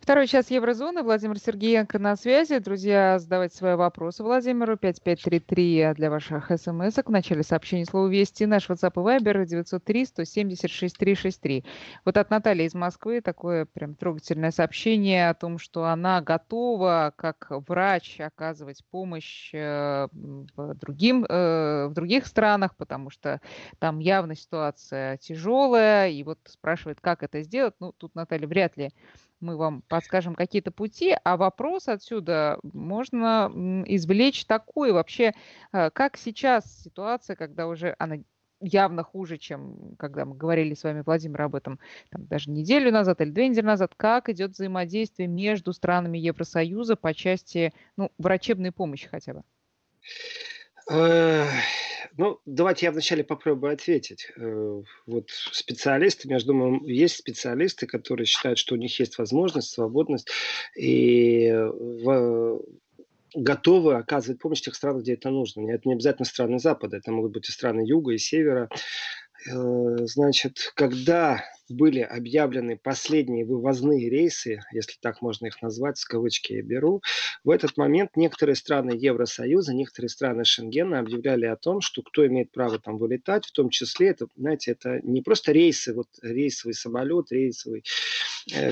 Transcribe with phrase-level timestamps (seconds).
[0.00, 1.02] Второй час Еврозоны.
[1.02, 2.58] Владимир Сергеенко на связи.
[2.60, 4.78] Друзья, задавайте свои вопросы Владимиру.
[4.78, 7.02] 5533 для ваших смс -ок.
[7.04, 8.46] В начале сообщения слово «Вести».
[8.46, 11.64] Наш WhatsApp и Viber 903 176 363.
[12.06, 17.48] Вот от Натальи из Москвы такое прям трогательное сообщение о том, что она готова как
[17.50, 23.42] врач оказывать помощь э, другим, э, в других странах, потому что
[23.78, 26.08] там явно ситуация тяжелая.
[26.08, 27.74] И вот спрашивает, как это сделать.
[27.80, 28.92] Ну, тут Наталья вряд ли
[29.40, 33.50] мы вам подскажем какие-то пути, а вопрос отсюда можно
[33.86, 35.32] извлечь такой вообще,
[35.72, 38.16] э, как сейчас ситуация, когда уже она
[38.60, 41.78] явно хуже, чем когда мы говорили с вами, Владимир, об этом
[42.10, 47.14] там, даже неделю назад или две недели назад, как идет взаимодействие между странами Евросоюза по
[47.14, 49.42] части ну, врачебной помощи хотя бы?
[52.18, 54.32] Ну, давайте я вначале попробую ответить.
[54.36, 60.28] Э, вот специалисты, я думаю, есть специалисты, которые считают, что у них есть возможность, свободность
[60.76, 62.60] и в,
[63.36, 65.70] готовы оказывать помощь тех странах, где это нужно.
[65.70, 68.68] Это не обязательно страны Запада, это могут быть и страны Юга, и Севера.
[69.46, 76.54] Э, значит, когда были объявлены последние вывозные рейсы, если так можно их назвать, с кавычки
[76.54, 77.02] я беру,
[77.44, 82.50] в этот момент некоторые страны Евросоюза, некоторые страны Шенгена объявляли о том, что кто имеет
[82.50, 87.30] право там вылетать, в том числе, это, знаете, это не просто рейсы, вот рейсовый самолет,
[87.30, 87.84] рейсовый,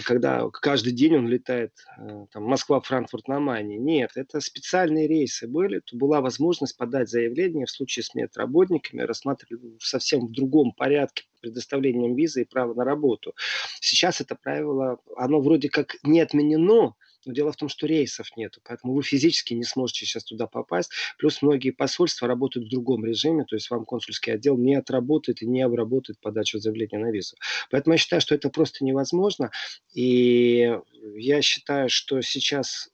[0.05, 3.77] когда каждый день он летает, э, там, Москва, Франкфурт на Майне.
[3.77, 9.77] Нет, это специальные рейсы были, то была возможность подать заявление в случае с медработниками, рассматривали
[9.81, 13.35] совсем в другом порядке предоставлением визы и права на работу.
[13.81, 16.95] Сейчас это правило, оно вроде как не отменено,
[17.27, 20.91] но дело в том, что рейсов нету, поэтому вы физически не сможете сейчас туда попасть.
[21.19, 25.47] Плюс многие посольства работают в другом режиме, то есть вам консульский отдел не отработает и
[25.47, 27.37] не обработает подачу заявления на визу.
[27.71, 29.51] Поэтому я считаю, что это просто невозможно.
[29.93, 30.79] И
[31.17, 32.91] я считаю, что сейчас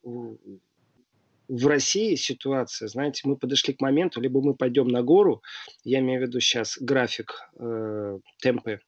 [1.49, 5.43] в России ситуация, знаете, мы подошли к моменту, либо мы пойдем на гору,
[5.85, 8.81] я имею в виду сейчас график, э, темпы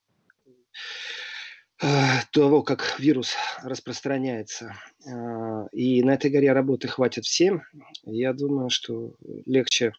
[2.32, 4.74] того, как вирус распространяется.
[5.06, 7.62] Э, и на этой горе работы хватит всем.
[8.04, 9.14] Я думаю, что
[9.44, 9.92] легче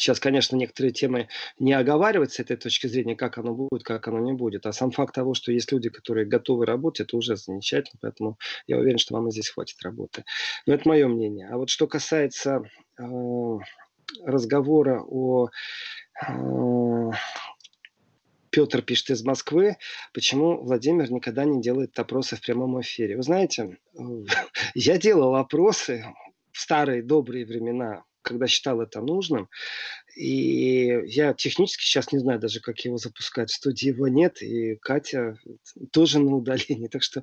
[0.00, 1.28] Сейчас, конечно, некоторые темы
[1.58, 4.64] не оговаривать с этой точки зрения, как оно будет, как оно не будет.
[4.64, 7.98] А сам факт того, что есть люди, которые готовы работать, это уже замечательно.
[8.00, 10.24] Поэтому я уверен, что вам и здесь хватит работы.
[10.64, 11.48] Но это мое мнение.
[11.50, 12.62] А вот что касается
[12.98, 13.02] э,
[14.24, 15.48] разговора о
[16.26, 17.10] э,
[18.50, 19.76] Петр пишет из Москвы,
[20.12, 23.16] почему Владимир никогда не делает опросы в прямом эфире.
[23.16, 23.78] Вы знаете,
[24.74, 26.04] я делал опросы
[26.52, 29.48] в старые добрые времена когда считал это нужным.
[30.16, 33.50] И я технически сейчас не знаю даже, как его запускать.
[33.50, 35.36] В студии его нет, и Катя
[35.92, 36.88] тоже на удалении.
[36.90, 37.22] Так что э,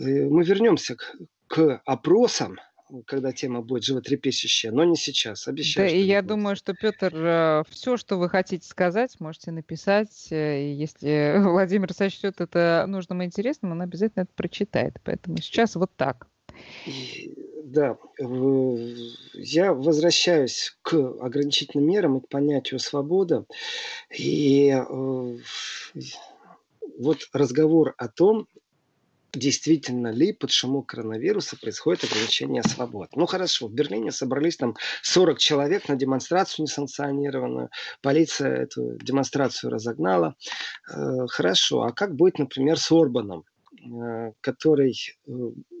[0.00, 1.16] мы вернемся к,
[1.46, 2.58] к опросам,
[3.06, 5.88] когда тема будет животрепещущая, но не сейчас, обещаю.
[5.88, 6.28] Да, и я будет.
[6.28, 10.28] думаю, что, Петр, э, все, что вы хотите сказать, можете написать.
[10.30, 14.96] Э, если Владимир сочтет это нужным и интересным, он обязательно это прочитает.
[15.04, 16.28] Поэтому сейчас вот так.
[17.64, 17.98] Да,
[19.34, 23.44] я возвращаюсь к ограничительным мерам и к понятию свобода.
[24.16, 25.38] И э,
[26.98, 28.46] вот разговор о том,
[29.32, 33.10] действительно ли под шумок коронавируса происходит ограничение свобод.
[33.14, 37.70] Ну хорошо, в Берлине собрались там 40 человек на демонстрацию несанкционированную.
[38.02, 40.36] Полиция эту демонстрацию разогнала.
[40.90, 43.44] Э, хорошо, а как будет, например, с Орбаном?
[43.86, 44.94] Э, который
[45.26, 45.30] э,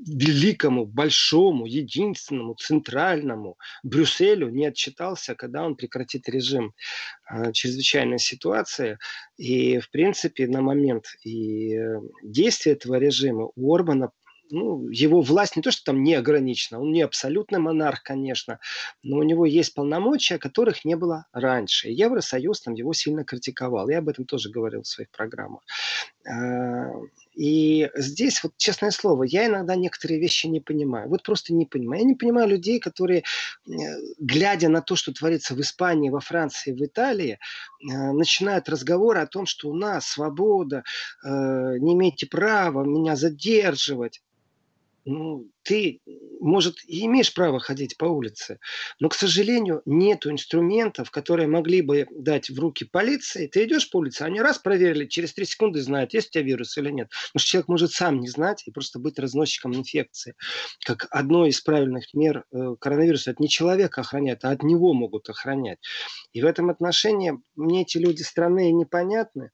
[0.06, 6.74] великому, большому, единственному, центральному Брюсселю не отчитался, когда он прекратит режим
[7.30, 8.98] э, чрезвычайной ситуации.
[9.36, 11.78] И, в принципе, на момент и
[12.22, 14.10] действия этого режима у Орбана
[14.50, 18.60] ну, его власть не то, что там не ограничена, он не абсолютный монарх, конечно,
[19.02, 21.88] но у него есть полномочия, которых не было раньше.
[21.88, 23.88] Евросоюз там его сильно критиковал.
[23.88, 25.62] Я об этом тоже говорил в своих программах.
[27.36, 31.08] И здесь, вот честное слово, я иногда некоторые вещи не понимаю.
[31.10, 32.00] Вот просто не понимаю.
[32.00, 33.24] Я не понимаю людей, которые,
[34.18, 37.38] глядя на то, что творится в Испании, во Франции, в Италии,
[37.84, 40.82] а, начинают разговоры о том, что у нас свобода,
[41.22, 44.22] а, не имеете права меня задерживать
[45.06, 46.00] ну, ты,
[46.40, 48.58] может, и имеешь право ходить по улице,
[48.98, 53.46] но, к сожалению, нет инструментов, которые могли бы дать в руки полиции.
[53.46, 56.76] Ты идешь по улице, они раз проверили, через три секунды знают, есть у тебя вирус
[56.76, 57.08] или нет.
[57.08, 60.34] Потому что человек может сам не знать и просто быть разносчиком инфекции.
[60.84, 65.30] Как одно из правильных мер э, коронавируса, это не человека охраняет, а от него могут
[65.30, 65.78] охранять.
[66.32, 69.50] И в этом отношении мне эти люди странные и непонятны.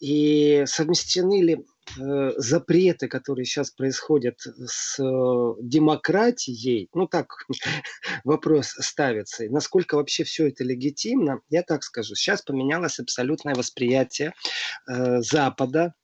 [0.00, 1.64] И совместены ли
[1.96, 7.46] запреты, которые сейчас происходят с э, демократией, ну так
[8.24, 14.34] вопрос ставится, насколько вообще все это легитимно, я так скажу, сейчас поменялось абсолютное восприятие
[14.88, 15.94] э, Запада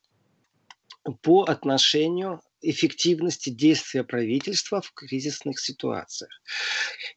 [1.20, 6.30] по отношению эффективности действия правительства в кризисных ситуациях.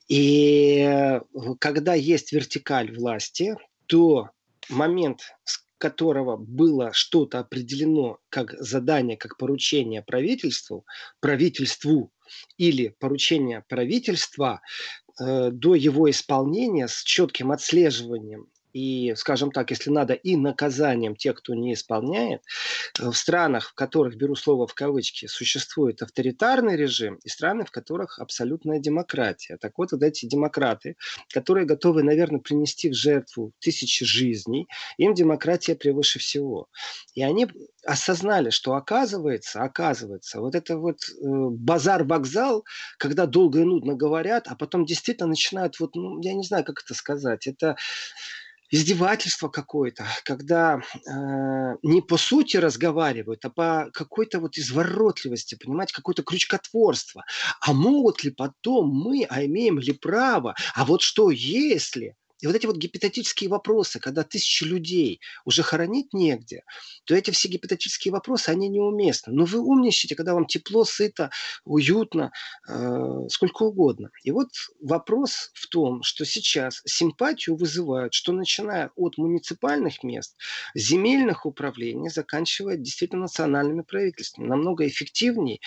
[0.08, 1.22] И э,
[1.60, 4.32] когда есть вертикаль власти, то
[4.70, 5.22] момент,
[5.78, 10.86] которого было что-то определено как задание, как поручение правительству,
[11.20, 12.12] правительству
[12.58, 14.62] или поручение правительства
[15.20, 21.38] э, до его исполнения с четким отслеживанием и, скажем так, если надо, и наказанием тех,
[21.38, 22.42] кто не исполняет.
[23.00, 27.72] Э, в странах, в которых, беру слово в кавычки, существует авторитарный режим, и страны, в
[27.72, 29.56] которых абсолютная демократия.
[29.62, 30.98] Так вот, вот эти демократы,
[31.34, 34.68] которые готовы, наверное, принести в жертву тысячи жизней,
[34.98, 36.68] им демократия превыше всего.
[37.14, 37.48] И они
[37.86, 42.66] осознали, что оказывается, оказывается, вот это вот э, базар-вокзал,
[42.98, 46.82] когда долго и нудно говорят, а потом действительно начинают, вот, ну, я не знаю, как
[46.84, 47.78] это сказать, это
[48.72, 56.24] издевательство какое-то, когда э, не по сути разговаривают, а по какой-то вот изворотливости, понимаете, какое-то
[56.24, 57.24] крючкотворство.
[57.62, 62.16] А могут ли потом мы, а имеем ли право, а вот что если?
[62.42, 66.64] И вот эти вот гипотетические вопросы, когда тысячи людей уже хоронить негде,
[67.06, 69.34] то эти все гипотетические вопросы, они неуместны.
[69.34, 71.32] Но вы умничаете, когда вам тепло, сыто,
[71.64, 72.32] уютно,
[72.68, 74.10] э, сколько угодно.
[74.24, 74.50] И вот
[74.82, 80.36] вопрос в том, что сейчас симпатию вызывают, что начиная от муниципальных мест,
[80.74, 84.48] земельных управлений, заканчивая действительно национальными правительствами.
[84.48, 85.60] Намного эффективнее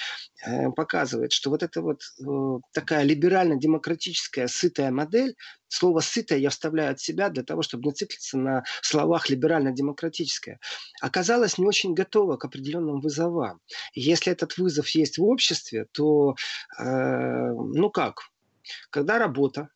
[0.44, 5.34] э, показывает, что вот эта вот э, такая либерально-демократическая сытая модель
[5.68, 10.60] Слово «сытое» я вставляю от себя для того, чтобы не циклиться на словах «либерально-демократическое».
[11.00, 13.60] Оказалось не очень готова к определенным вызовам.
[13.92, 16.36] И если этот вызов есть в обществе, то,
[16.78, 18.30] э, ну как,
[18.90, 19.68] когда работа,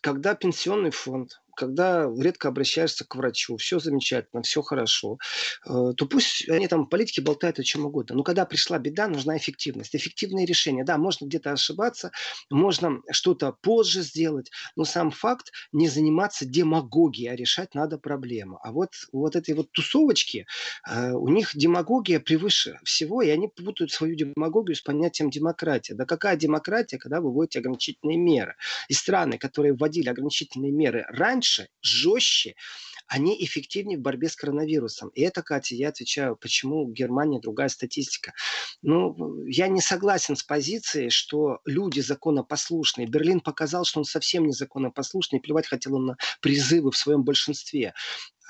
[0.00, 5.18] когда пенсионный фонд, когда редко обращаешься к врачу, все замечательно, все хорошо,
[5.66, 8.16] э, то пусть они там политики болтают о чем угодно.
[8.16, 10.84] Но когда пришла беда, нужна эффективность, эффективные решения.
[10.84, 12.12] Да, можно где-то ошибаться,
[12.48, 18.58] можно что-то позже сделать, но сам факт не заниматься демагогией, а решать надо проблему.
[18.62, 20.46] А вот, вот этой вот тусовочки,
[20.88, 25.94] э, у них демагогия превыше всего, и они путают свою демагогию с понятием демократия.
[25.94, 28.54] Да какая демократия, когда вы вводите ограничительные меры?
[28.88, 32.54] И страны, которые вводили ограничительные меры раньше, лучше, жестче,
[33.06, 35.08] они эффективнее в борьбе с коронавирусом.
[35.10, 38.32] И это, Катя, я отвечаю, почему у Германии другая статистика.
[38.82, 43.08] Ну, я не согласен с позицией, что люди законопослушные.
[43.08, 47.94] Берлин показал, что он совсем не законопослушный, плевать хотел он на призывы в своем большинстве.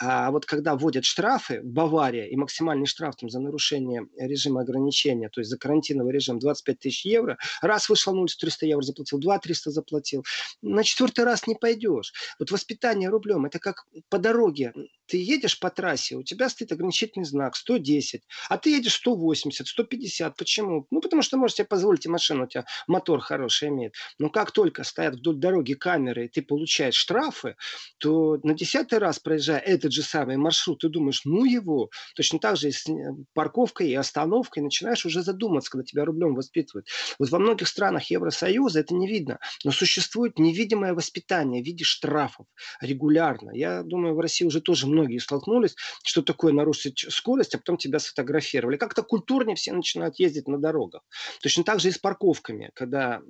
[0.02, 5.42] А вот когда вводят штрафы, Бавария, и максимальный штраф там, за нарушение режима ограничения, то
[5.42, 9.38] есть за карантиновый режим 25 тысяч евро, раз вышел на улицу 300 евро заплатил, два
[9.38, 10.24] 300 заплатил,
[10.62, 12.14] на четвертый раз не пойдешь.
[12.38, 14.72] Вот воспитание рублем, это как по дороге.
[15.06, 20.36] Ты едешь по трассе, у тебя стоит ограничительный знак 110, а ты едешь 180, 150.
[20.36, 20.86] Почему?
[20.90, 23.94] Ну, потому что можешь себе позволить, и машину у тебя мотор хороший имеет.
[24.18, 27.56] Но как только стоят вдоль дороги камеры, и ты получаешь штрафы,
[27.98, 31.90] то на десятый раз проезжая это этот же самый маршрут, ты думаешь, ну его.
[32.14, 32.86] Точно так же и с
[33.34, 36.86] парковкой и остановкой начинаешь уже задуматься, когда тебя рублем воспитывают.
[37.18, 42.46] Вот во многих странах Евросоюза это не видно, но существует невидимое воспитание в виде штрафов
[42.80, 43.50] регулярно.
[43.52, 45.74] Я думаю, в России уже тоже многие столкнулись,
[46.04, 48.76] что такое нарушить скорость, а потом тебя сфотографировали.
[48.76, 51.02] Как-то культурнее все начинают ездить на дорогах.
[51.42, 52.70] Точно так же и с парковками.
[52.74, 53.20] Когда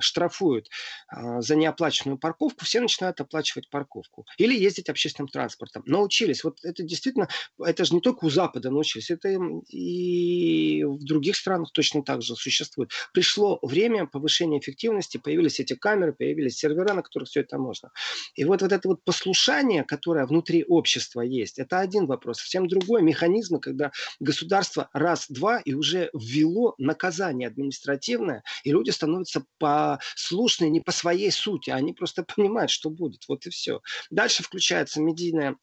[0.00, 0.68] штрафуют
[1.08, 4.24] а, за неоплаченную парковку, все начинают оплачивать парковку.
[4.38, 5.82] Или ездить общественным транспортом.
[5.86, 6.44] Но научились.
[6.44, 7.28] Вот это действительно,
[7.58, 9.28] это же не только у Запада научились, это
[9.68, 12.90] и в других странах точно так же существует.
[13.12, 17.90] Пришло время повышения эффективности, появились эти камеры, появились сервера, на которых все это можно.
[18.34, 22.38] И вот, вот это вот послушание, которое внутри общества есть, это один вопрос.
[22.38, 23.90] Совсем другой механизм, когда
[24.20, 31.70] государство раз-два и уже ввело наказание административное, и люди становятся послушны не по своей сути,
[31.70, 33.24] они просто понимают, что будет.
[33.28, 33.80] Вот и все.
[34.10, 35.56] Дальше включается медийная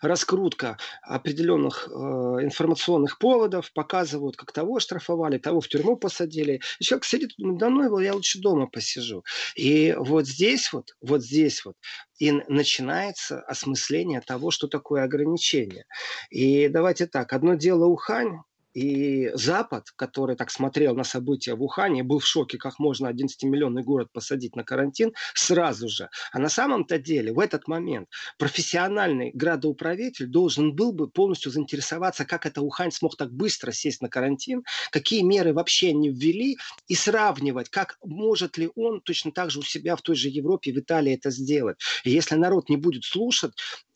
[0.00, 6.60] раскрутка определенных э, информационных поводов, показывают, как того штрафовали, того в тюрьму посадили.
[6.78, 9.24] И человек сидит, думает, да ну я лучше дома посижу.
[9.54, 11.76] И вот здесь вот, вот здесь вот
[12.18, 15.84] и начинается осмысление того, что такое ограничение.
[16.30, 18.38] И давайте так, одно дело Ухань,
[18.76, 23.82] И Запад, который так смотрел на события в Ухане, был в шоке, как можно 11-миллионный
[23.82, 26.10] город посадить на карантин сразу же.
[26.30, 32.44] А на самом-то деле в этот момент профессиональный градоуправитель должен был бы полностью заинтересоваться, как
[32.44, 37.70] это Ухань смог так быстро сесть на карантин, какие меры вообще не ввели, и сравнивать,
[37.70, 41.14] как может ли он точно так же у себя в той же Европе, в Италии
[41.14, 41.78] это сделать.
[42.04, 43.52] И если народ не будет слушать,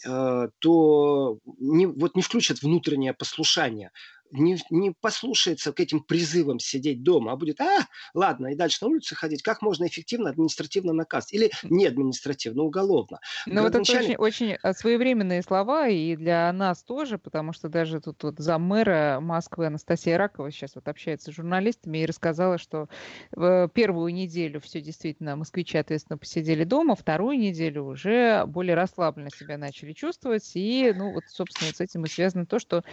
[0.06, 3.90] э, то не, вот не включат внутреннее послушание
[4.32, 8.88] не, не послушается к этим призывам сидеть дома, а будет, а, ладно, и дальше на
[8.88, 11.32] улице ходить, как можно эффективно административно наказать?
[11.32, 13.20] Или не административно, уголовно.
[13.46, 18.00] Ну, вот это очень, очень э, своевременные слова и для нас тоже, потому что даже
[18.00, 22.88] тут вот за мэра Москвы Анастасия Ракова сейчас вот общается с журналистами и рассказала, что
[23.32, 29.58] в первую неделю все действительно москвичи ответственно посидели дома, вторую неделю уже более расслабленно себя
[29.58, 32.84] начали чувствовать, и, ну, вот, собственно, с этим и связано то, что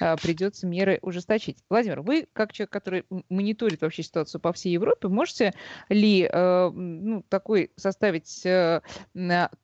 [0.00, 1.58] а, придется меры меры ужесточить.
[1.70, 5.54] Владимир, вы, как человек, который мониторит вообще ситуацию по всей Европе, можете
[5.88, 8.82] ли э, ну, такой составить э,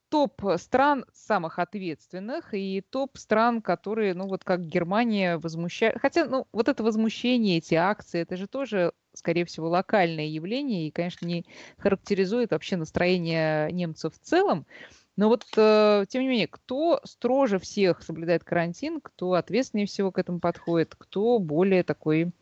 [0.08, 6.00] топ стран самых ответственных и топ стран, которые, ну вот как Германия, возмущают.
[6.00, 10.90] Хотя, ну вот это возмущение, эти акции, это же тоже, скорее всего, локальное явление и,
[10.90, 11.44] конечно, не
[11.76, 14.66] характеризует вообще настроение немцев в целом.
[15.16, 20.18] Но вот, э, тем не менее, кто строже всех соблюдает карантин, кто ответственнее всего к
[20.18, 22.32] этому подходит, кто более такой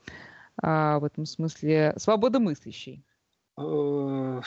[0.60, 3.04] а, в этом смысле свободомыслящий?
[3.58, 4.40] Э,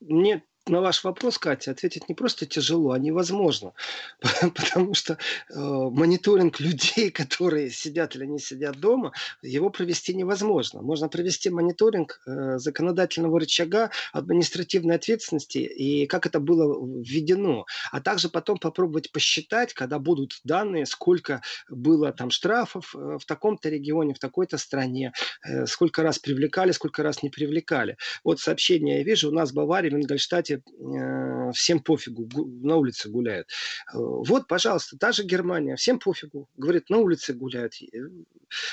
[0.00, 3.72] Мне на ваш вопрос, Катя, ответить не просто тяжело, а невозможно.
[4.40, 10.82] Потому что э, мониторинг людей, которые сидят или не сидят дома, его провести невозможно.
[10.82, 17.66] Можно провести мониторинг э, законодательного рычага административной ответственности и как это было введено.
[17.92, 23.68] А также потом попробовать посчитать, когда будут данные, сколько было там штрафов э, в таком-то
[23.68, 25.12] регионе, в такой-то стране,
[25.44, 27.96] э, сколько раз привлекали, сколько раз не привлекали.
[28.24, 32.28] Вот сообщение я вижу, у нас в Баварии, в Ингольштате э, всем пофигу,
[32.62, 33.48] на улице гуляют.
[33.92, 37.74] Э, вот, пожалуйста, та же Германия, всем пофигу, говорит, на улице гуляют.
[37.82, 37.98] Э,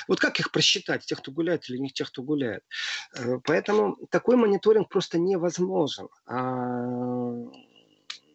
[0.07, 2.63] вот как их просчитать, тех, кто гуляет или не тех, кто гуляет?
[3.45, 6.09] Поэтому такой мониторинг просто невозможен.
[6.27, 7.23] А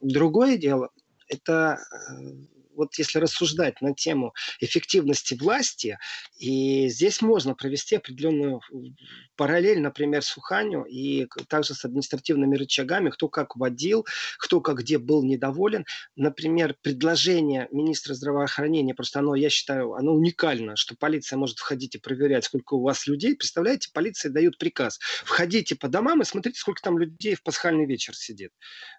[0.01, 0.91] другое дело,
[1.29, 1.79] это
[2.79, 5.99] вот если рассуждать на тему эффективности власти,
[6.39, 8.61] и здесь можно провести определенную
[9.37, 14.07] параллель, например, с Уханью и также с административными рычагами, кто как водил,
[14.39, 15.85] кто как где был недоволен.
[16.17, 21.99] Например, предложение министра здравоохранения, просто оно, я считаю, оно уникально, что полиция может входить и
[21.99, 23.35] проверять, сколько у вас людей.
[23.35, 24.99] Представляете, полиция дает приказ.
[25.25, 28.53] Входите по домам и смотрите, сколько там людей в пасхальный вечер сидит.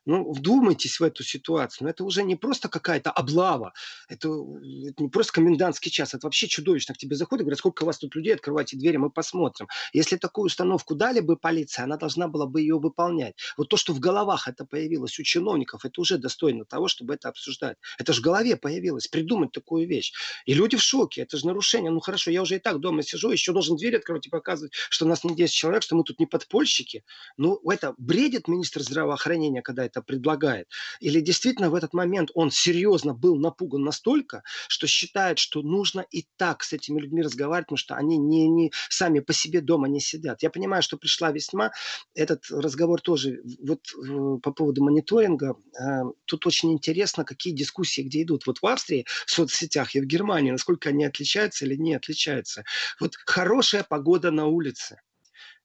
[0.05, 1.85] Ну, вдумайтесь в эту ситуацию.
[1.85, 3.68] Но это уже не просто какая-то облава,
[4.07, 6.95] это, это не просто комендантский час, это вообще чудовищно.
[6.95, 9.67] К тебе заходят, говорят, сколько у вас тут людей, открывайте двери, мы посмотрим.
[9.93, 13.35] Если такую установку дали бы полиция, она должна была бы ее выполнять.
[13.57, 17.29] Вот то, что в головах это появилось у чиновников, это уже достойно того, чтобы это
[17.29, 17.77] обсуждать.
[17.97, 20.13] Это же в голове появилось, придумать такую вещь.
[20.45, 21.91] И люди в шоке, это же нарушение.
[21.91, 25.05] Ну хорошо, я уже и так дома сижу, еще должен дверь открывать и показывать, что
[25.05, 27.03] нас не 10 человек, что мы тут не подпольщики.
[27.37, 30.67] Ну, это бредит министр здравоохранения, когда это предлагает.
[30.99, 36.05] Или действительно в этот момент он серьезно был на напуган настолько, что считает, что нужно
[36.11, 39.87] и так с этими людьми разговаривать, потому что они не, не сами по себе дома
[39.87, 40.43] не сидят.
[40.43, 41.71] Я понимаю, что пришла весьма.
[42.15, 45.55] Этот разговор тоже вот э, по поводу мониторинга.
[45.79, 48.47] Э, тут очень интересно, какие дискуссии где идут.
[48.47, 52.63] Вот в Австрии в соцсетях и в Германии, насколько они отличаются или не отличаются.
[52.99, 55.01] Вот хорошая погода на улице.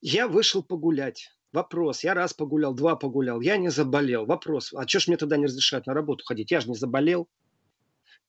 [0.00, 1.30] Я вышел погулять.
[1.54, 2.02] Вопрос.
[2.02, 3.40] Я раз погулял, два погулял.
[3.40, 4.26] Я не заболел.
[4.26, 4.72] Вопрос.
[4.74, 6.50] А что ж мне тогда не разрешают на работу ходить?
[6.50, 7.28] Я же не заболел.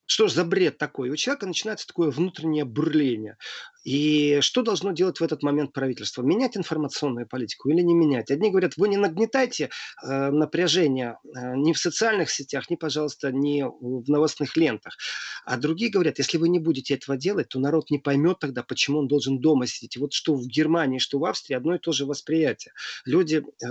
[0.07, 1.09] Что ж за бред такой?
[1.09, 3.37] У человека начинается такое внутреннее бурление.
[3.83, 6.21] И что должно делать в этот момент правительство?
[6.21, 8.31] Менять информационную политику или не менять?
[8.31, 9.69] Одни говорят, вы не нагнетайте
[10.03, 14.97] э, напряжение э, ни в социальных сетях, ни, пожалуйста, ни в новостных лентах.
[15.45, 18.99] А другие говорят, если вы не будете этого делать, то народ не поймет тогда, почему
[18.99, 19.95] он должен дома сидеть.
[19.95, 22.73] И вот что в Германии, что в Австрии одно и то же восприятие.
[23.05, 23.67] Люди, э,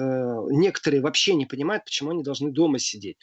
[0.50, 3.18] некоторые вообще не понимают, почему они должны дома сидеть.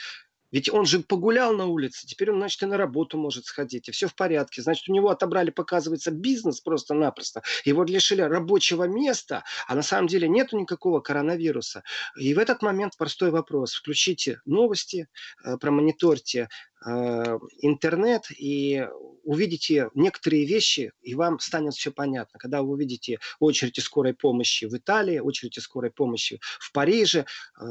[0.52, 3.92] Ведь он же погулял на улице, теперь он, значит, и на работу может сходить, и
[3.92, 4.62] все в порядке.
[4.62, 7.42] Значит, у него отобрали, показывается, бизнес просто-напросто.
[7.66, 11.84] Его лишили рабочего места, а на самом деле нету никакого коронавируса.
[12.18, 13.74] И в этот момент простой вопрос.
[13.74, 15.08] Включите новости,
[15.44, 16.50] э, промониторьте
[16.84, 18.88] интернет и
[19.24, 22.40] увидите некоторые вещи, и вам станет все понятно.
[22.40, 27.64] Когда вы увидите очереди скорой помощи в Италии, очереди скорой помощи в Париже, э,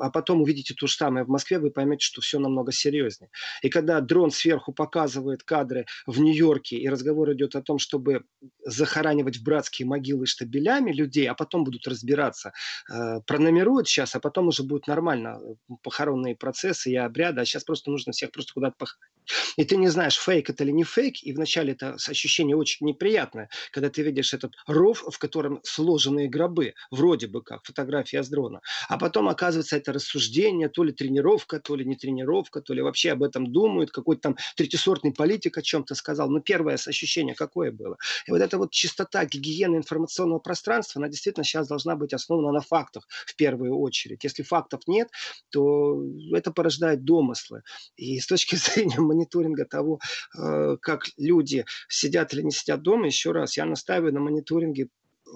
[0.00, 3.30] а потом увидите то же самое в Москве, вы поймете, что все намного серьезнее.
[3.62, 8.24] И когда дрон сверху показывает кадры в Нью-Йорке, и разговор идет о том, чтобы
[8.64, 12.52] захоранивать в братские могилы штабелями людей, а потом будут разбираться,
[12.90, 17.64] э, пронумеруют сейчас, а потом уже будет нормально э, похоронные процессы и обряды, а сейчас
[17.64, 19.12] просто нужно всех просто куда-то похоронить.
[19.56, 23.48] И ты не знаешь, фейк это или не фейк, и вначале это ощущение очень неприятное,
[23.70, 28.60] когда ты видишь этот ров, в котором сложенные гробы, вроде бы как фотография с дрона.
[28.88, 33.12] А потом оказывается это рассуждение, то ли тренировка, то ли не тренировка, то ли вообще
[33.12, 36.28] об этом думают, какой-то там третисортный политик о чем-то сказал.
[36.28, 37.96] Но первое ощущение какое было?
[38.26, 42.60] И вот эта вот чистота гигиены информационного пространства, она действительно сейчас должна быть основана на
[42.60, 44.24] фактах в первую очередь.
[44.24, 45.08] Если фактов нет,
[45.50, 47.62] то это порождает домыслы.
[47.96, 50.00] И с точки зрения мониторинга того,
[50.38, 54.88] э, как люди сидят или не сидят дома, еще раз, я настаиваю на мониторинге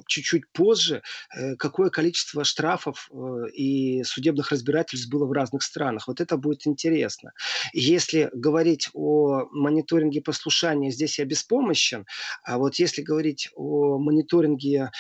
[0.07, 1.03] чуть-чуть позже,
[1.37, 6.09] э, какое количество штрафов э, и судебных разбирательств было в разных странах.
[6.09, 7.33] Вот это будет интересно.
[7.73, 12.07] Если говорить о мониторинге послушания, здесь я беспомощен,
[12.45, 14.91] а вот если говорить о мониторинге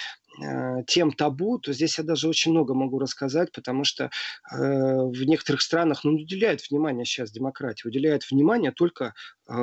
[0.86, 4.08] тем табу, то здесь я даже очень много могу рассказать, потому что э,
[4.50, 9.14] в некоторых странах ну, не уделяют внимания сейчас демократии, уделяют внимание только
[9.48, 9.54] э,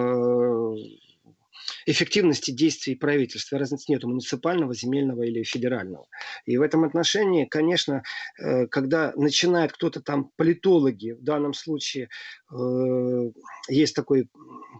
[1.86, 3.58] эффективности действий правительства.
[3.58, 6.08] Разницы нет муниципального, земельного или федерального.
[6.46, 8.04] И в этом отношении, конечно,
[8.40, 12.10] э, когда начинает кто-то там, политологи, в данном случае
[12.52, 13.32] э,
[13.70, 14.30] есть такой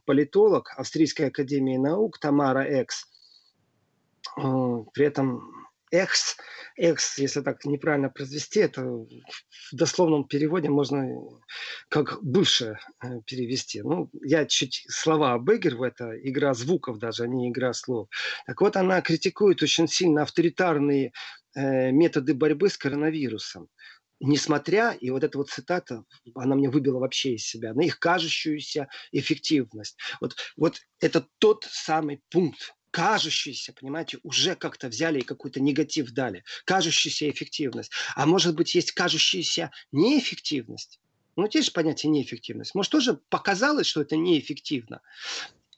[0.06, 3.06] политолог Австрийской академии наук Тамара Экс,
[4.38, 4.42] э,
[4.94, 6.38] при этом экс,
[6.76, 9.08] экс, если так неправильно произвести, это в
[9.72, 11.08] дословном переводе можно
[11.88, 13.84] как бывшее э, перевести.
[13.84, 18.10] Ну, я чуть слова обыгрываю, это игра звуков даже, а не игра слов.
[18.48, 21.14] Так вот, она критикует очень сильно авторитарные
[21.56, 23.70] э, методы борьбы с коронавирусом
[24.26, 28.88] несмотря, и вот эта вот цитата, она мне выбила вообще из себя, на их кажущуюся
[29.12, 29.98] эффективность.
[30.22, 36.44] Вот, вот это тот самый пункт, кажущийся, понимаете, уже как-то взяли и какой-то негатив дали.
[36.64, 37.92] Кажущаяся эффективность.
[38.16, 41.00] А может быть, есть кажущаяся неэффективность.
[41.36, 42.76] Ну, есть же понятие неэффективность.
[42.76, 45.02] Может, тоже показалось, что это неэффективно.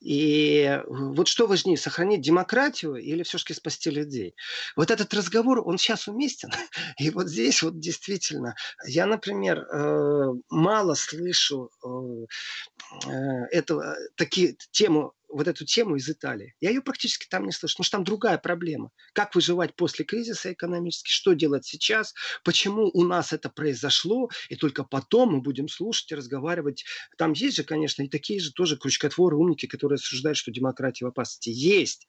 [0.01, 4.35] И вот что важнее, сохранить демократию или все-таки спасти людей?
[4.75, 6.51] Вот этот разговор, он сейчас уместен.
[6.99, 8.55] И вот здесь вот действительно,
[8.85, 16.55] я, например, э, мало слышу э, э, этого, такие тему вот эту тему из Италии.
[16.61, 18.91] Я ее практически там не слышу, потому что там другая проблема.
[19.13, 24.83] Как выживать после кризиса экономически, что делать сейчас, почему у нас это произошло, и только
[24.83, 26.85] потом мы будем слушать и разговаривать.
[27.17, 31.09] Там есть же, конечно, и такие же тоже крючкотворы, умники, которые осуждают, что демократия в
[31.09, 31.49] опасности.
[31.49, 32.07] Есть.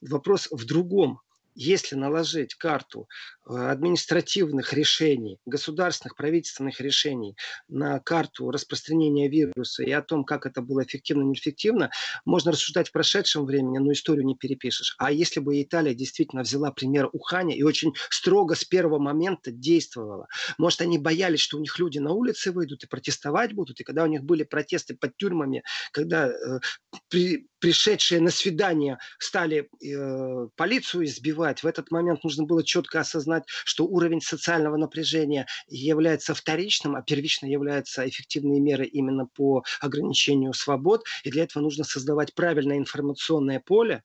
[0.00, 1.20] Вопрос в другом
[1.58, 3.08] если наложить карту
[3.48, 7.36] э, административных решений, государственных, правительственных решений
[7.68, 11.90] на карту распространения вируса и о том, как это было эффективно, неэффективно,
[12.24, 14.94] можно рассуждать в прошедшем времени, но историю не перепишешь.
[14.98, 20.28] А если бы Италия действительно взяла пример Уханя и очень строго с первого момента действовала,
[20.58, 24.04] может, они боялись, что у них люди на улице выйдут и протестовать будут, и когда
[24.04, 26.60] у них были протесты под тюрьмами, когда э,
[27.08, 33.44] при, пришедшие на свидание стали э, полицию избивать, в этот момент нужно было четко осознать,
[33.64, 41.04] что уровень социального напряжения является вторичным, а первично являются эффективные меры именно по ограничению свобод.
[41.24, 44.02] И для этого нужно создавать правильное информационное поле,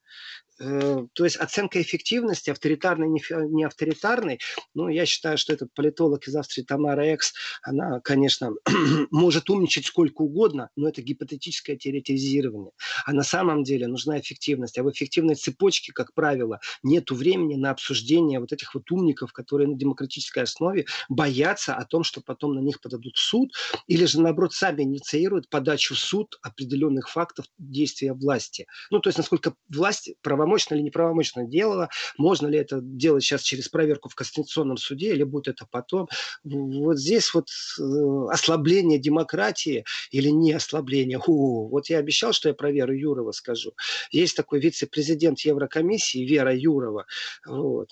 [0.57, 4.39] то есть оценка эффективности, авторитарной, не авторитарной,
[4.73, 8.51] ну, я считаю, что этот политолог из Австрии Тамара Экс, она, конечно,
[9.11, 12.71] может умничать сколько угодно, но это гипотетическое теоретизирование.
[13.05, 14.77] А на самом деле нужна эффективность.
[14.77, 19.67] А в эффективной цепочке, как правило, нет времени на обсуждение вот этих вот умников, которые
[19.67, 23.51] на демократической основе боятся о том, что потом на них подадут в суд,
[23.87, 28.67] или же, наоборот, сами инициируют подачу в суд определенных фактов действия власти.
[28.91, 33.41] Ну, то есть, насколько власть правомочна правомочно или неправомочно делала, можно ли это делать сейчас
[33.41, 36.09] через проверку в Конституционном суде, или будет это потом.
[36.43, 37.47] Вот здесь вот
[37.79, 37.83] э,
[38.29, 41.17] ослабление демократии или не ослабление.
[41.17, 43.71] Ху, вот я обещал, что я про Веру Юрова скажу.
[44.11, 47.05] Есть такой вице-президент Еврокомиссии Вера Юрова.
[47.45, 47.89] Вот.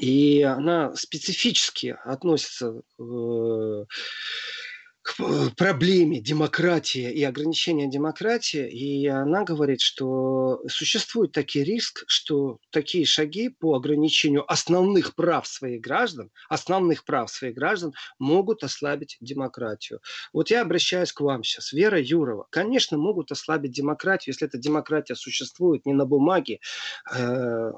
[0.00, 3.84] И она специфически относится э,
[5.18, 13.04] э, проблеме демократии и ограничения демократии, и она говорит, что существует такой риск, что такие
[13.04, 20.00] шаги по ограничению основных прав своих граждан, основных прав своих граждан могут ослабить демократию.
[20.32, 22.46] Вот я обращаюсь к вам сейчас, Вера Юрова.
[22.50, 26.60] Конечно, могут ослабить демократию, если эта демократия существует не на бумаге,
[27.14, 27.70] э, э,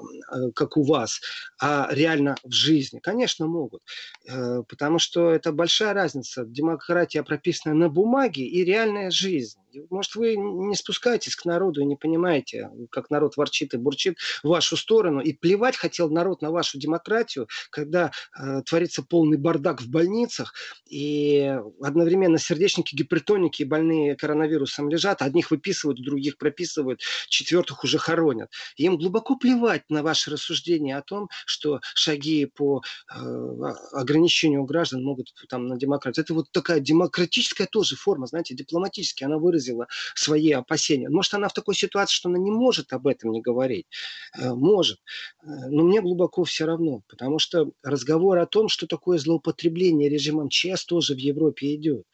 [0.55, 1.21] как у вас,
[1.59, 2.99] а реально в жизни.
[2.99, 3.81] Конечно, могут,
[4.27, 6.45] э, потому что это большая разница.
[6.45, 9.57] Демократия прописана на бумаге и реальная жизнь.
[9.89, 14.49] Может, вы не спускаетесь к народу и не понимаете, как народ ворчит и бурчит в
[14.49, 15.21] вашу сторону.
[15.21, 20.53] И плевать хотел народ на вашу демократию, когда э, творится полный бардак в больницах,
[20.89, 28.51] и одновременно сердечники, гипертоники и больные коронавирусом лежат, одних выписывают, других прописывают, четвертых уже хоронят.
[28.75, 32.81] И им глубоко плевать на ваши рассуждения о том, что шаги по
[33.13, 33.17] э,
[33.93, 36.23] ограничению граждан могут там на демократию.
[36.23, 36.79] Это вот такая
[37.11, 41.09] демократическая тоже форма, знаете, дипломатическая, она выразила свои опасения.
[41.09, 43.85] Может, она в такой ситуации, что она не может об этом не говорить.
[44.37, 44.99] Э, может.
[45.43, 50.49] Э, но мне глубоко все равно, потому что разговор о том, что такое злоупотребление режимом
[50.49, 52.05] ЧС, тоже в Европе идет.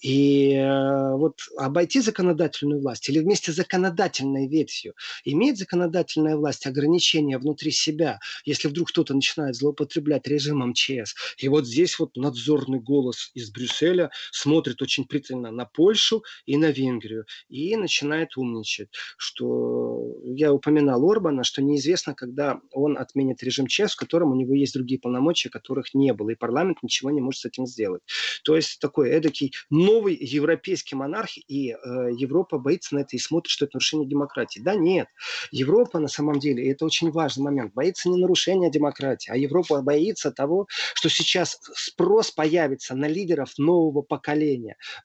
[0.00, 7.38] И э, вот обойти законодательную власть или вместе с законодательной ветвью имеет законодательная власть ограничения
[7.38, 11.14] внутри себя, если вдруг кто-то начинает злоупотреблять режимом ЧС.
[11.38, 14.10] И вот здесь вот надзорный голос из Брюсселя
[14.42, 21.44] смотрит очень пристально на Польшу и на Венгрию и начинает умничать, что я упоминал Орбана,
[21.44, 25.94] что неизвестно, когда он отменит режим ЧС, в котором у него есть другие полномочия, которых
[25.94, 28.02] не было, и парламент ничего не может с этим сделать.
[28.44, 31.74] То есть такой эдакий новый европейский монарх, и э,
[32.16, 34.60] Европа боится на это и смотрит, что это нарушение демократии.
[34.60, 35.06] Да нет,
[35.52, 39.82] Европа на самом деле, и это очень важный момент, боится не нарушения демократии, а Европа
[39.82, 44.21] боится того, что сейчас спрос появится на лидеров нового поколения,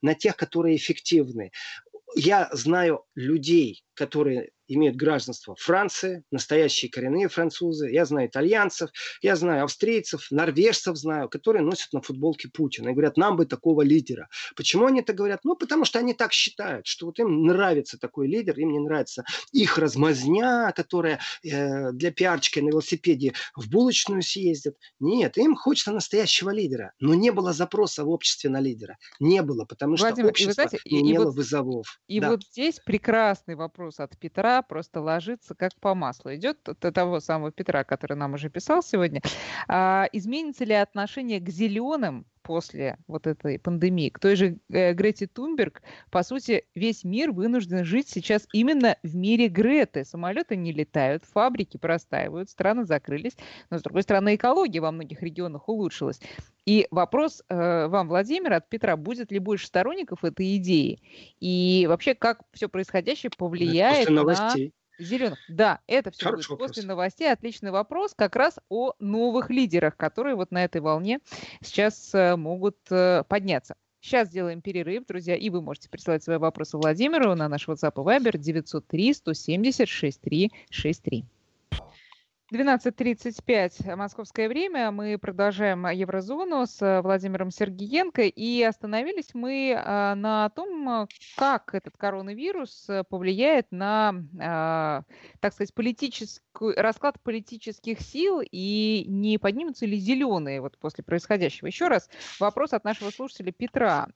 [0.01, 1.51] на тех, которые эффективны.
[2.15, 8.89] Я знаю людей, которые имеют гражданство Франции, настоящие коренные французы, я знаю итальянцев,
[9.21, 13.81] я знаю австрийцев, норвежцев знаю, которые носят на футболке Путина и говорят, нам бы такого
[13.81, 14.27] лидера.
[14.55, 15.41] Почему они это говорят?
[15.43, 19.23] Ну, потому что они так считают, что вот им нравится такой лидер, им не нравится
[19.51, 24.75] их размазня, которая э, для пиарчика на велосипеде в булочную съездит.
[24.99, 26.91] Нет, им хочется настоящего лидера.
[26.99, 28.97] Но не было запроса в обществе на лидера.
[29.19, 31.99] Не было, потому Владимир, что общество знаете, не имело вот, вызовов.
[32.07, 32.31] И да.
[32.31, 36.33] вот здесь прекрасный вопрос от Петра просто ложится как по маслу.
[36.35, 39.21] Идет от того самого Петра, который нам уже писал сегодня.
[39.67, 44.07] А, изменится ли отношение к зеленым после вот этой пандемии.
[44.07, 49.15] К той же э, Грете Тунберг, по сути, весь мир вынужден жить сейчас именно в
[49.17, 50.05] мире Греты.
[50.05, 53.35] Самолеты не летают, фабрики простаивают, страны закрылись,
[53.69, 56.21] но, с другой стороны, экология во многих регионах улучшилась.
[56.65, 61.01] И вопрос э, вам, Владимир, от Петра, будет ли больше сторонников этой идеи?
[61.41, 64.23] И вообще, как все происходящее повлияет на
[64.99, 65.39] Зеленых.
[65.47, 66.69] Да, это все Хороший будет вопрос.
[66.69, 67.31] после новостей.
[67.31, 71.19] Отличный вопрос как раз о новых лидерах, которые вот на этой волне
[71.61, 73.75] сейчас э, могут э, подняться.
[73.99, 78.05] Сейчас сделаем перерыв, друзья, и вы можете присылать свои вопросы Владимиру на наш WhatsApp и
[78.05, 81.25] Viber 903 170 6363.
[82.53, 84.89] 12.35 московское время.
[84.91, 88.21] Мы продолжаем Еврозону с Владимиром Сергиенко.
[88.21, 95.01] И остановились мы а, на том, как этот коронавирус повлияет на, а,
[95.41, 96.41] так сказать, политический
[96.77, 101.67] расклад политических сил и не поднимутся ли зеленые вот после происходящего.
[101.67, 104.07] Еще раз вопрос от нашего слушателя Петра.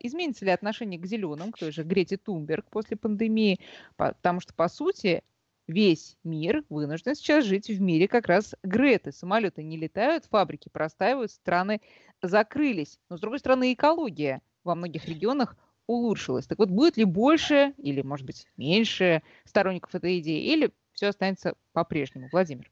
[0.00, 3.60] Изменится ли отношение к зеленым, к той же Грете Тумберг после пандемии?
[3.96, 5.22] Потому что, по сути,
[5.68, 9.12] весь мир вынужден сейчас жить в мире как раз Греты.
[9.12, 11.80] Самолеты не летают, фабрики простаивают, страны
[12.22, 12.98] закрылись.
[13.08, 16.46] Но, с другой стороны, экология во многих регионах улучшилась.
[16.46, 21.54] Так вот, будет ли больше или, может быть, меньше сторонников этой идеи, или все останется
[21.72, 22.28] по-прежнему?
[22.32, 22.70] Владимир.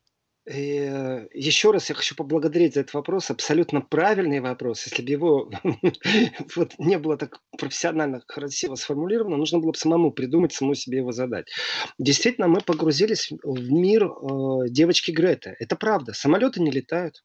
[0.49, 3.31] Э, еще раз я хочу поблагодарить за этот вопрос.
[3.31, 4.87] Абсолютно правильный вопрос.
[4.87, 5.51] Если бы его
[6.57, 11.11] вот не было так профессионально красиво сформулировано, нужно было бы самому придумать, самому себе его
[11.11, 11.49] задать.
[11.99, 15.57] Действительно, мы погрузились в мир э, девочки Греты.
[15.59, 16.13] Это правда.
[16.13, 17.25] Самолеты не летают.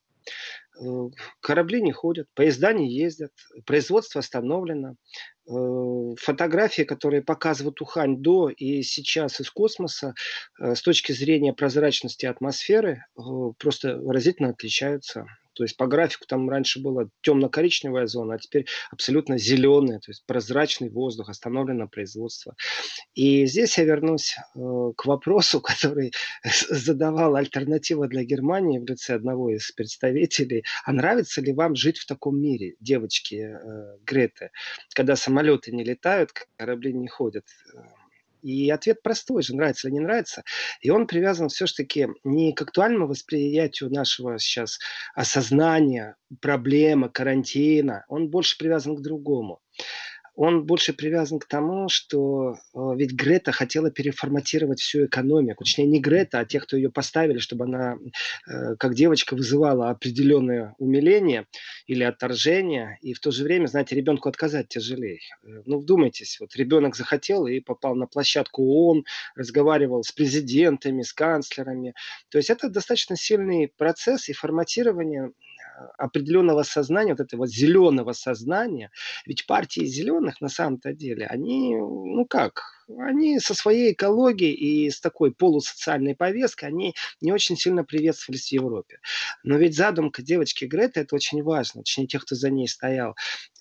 [0.81, 1.09] Э,
[1.41, 3.33] корабли не ходят, поезда не ездят,
[3.65, 4.95] производство остановлено.
[5.51, 10.13] Э, фотографии, которые показывают Ухань до и сейчас из космоса,
[10.59, 13.05] э, с точки зрения прозрачности атмосферы,
[13.57, 15.25] просто выразительно отличаются.
[15.53, 20.25] То есть по графику там раньше была темно-коричневая зона, а теперь абсолютно зеленая, то есть
[20.25, 22.55] прозрачный воздух, остановлено производство.
[23.13, 24.59] И здесь я вернусь э,
[24.95, 26.13] к вопросу, который
[26.69, 30.63] задавал альтернатива для Германии в лице одного из представителей.
[30.85, 34.51] А нравится ли вам жить в таком мире, девочки э, Греты,
[34.93, 37.45] когда самолеты не летают, корабли не ходят?
[38.41, 40.43] И ответ простой же, нравится или не нравится.
[40.81, 44.79] И он привязан все-таки не к актуальному восприятию нашего сейчас
[45.15, 48.05] осознания, проблемы, карантина.
[48.07, 49.59] Он больше привязан к другому
[50.35, 55.63] он больше привязан к тому, что э, ведь Грета хотела переформатировать всю экономику.
[55.63, 57.97] Точнее, не Грета, а те, кто ее поставили, чтобы она,
[58.47, 61.47] э, как девочка, вызывала определенное умиление
[61.85, 62.97] или отторжение.
[63.01, 65.19] И в то же время, знаете, ребенку отказать тяжелее.
[65.43, 69.03] Э, ну, вдумайтесь, вот ребенок захотел и попал на площадку ООН,
[69.35, 71.93] разговаривал с президентами, с канцлерами.
[72.29, 75.31] То есть это достаточно сильный процесс и форматирование
[75.97, 78.91] определенного сознания, вот этого зеленого сознания.
[79.25, 82.63] Ведь партии зеленых на самом-то деле, они, ну как,
[82.99, 88.51] они со своей экологией и с такой полусоциальной повесткой, они не очень сильно приветствовались в
[88.51, 88.99] Европе.
[89.43, 93.15] Но ведь задумка девочки Греты, это очень важно, точнее тех, кто за ней стоял,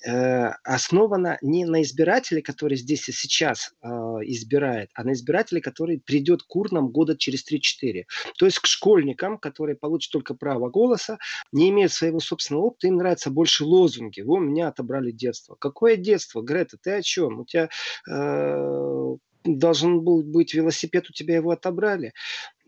[0.06, 6.00] э, основана не на избирателе, который здесь и сейчас э, избирает, а на избирателе, который
[6.00, 8.04] придет к урнам года через 3-4.
[8.38, 11.18] То есть к школьникам, которые получат только право голоса,
[11.52, 14.20] не имеют своего собственного опыта, им нравятся больше лозунги.
[14.20, 15.54] Вы у меня отобрали детство.
[15.54, 17.40] Какое детство, Грета, ты о чем?
[17.40, 17.68] У тебя
[18.08, 22.12] э, должен был быть велосипед, у тебя его отобрали.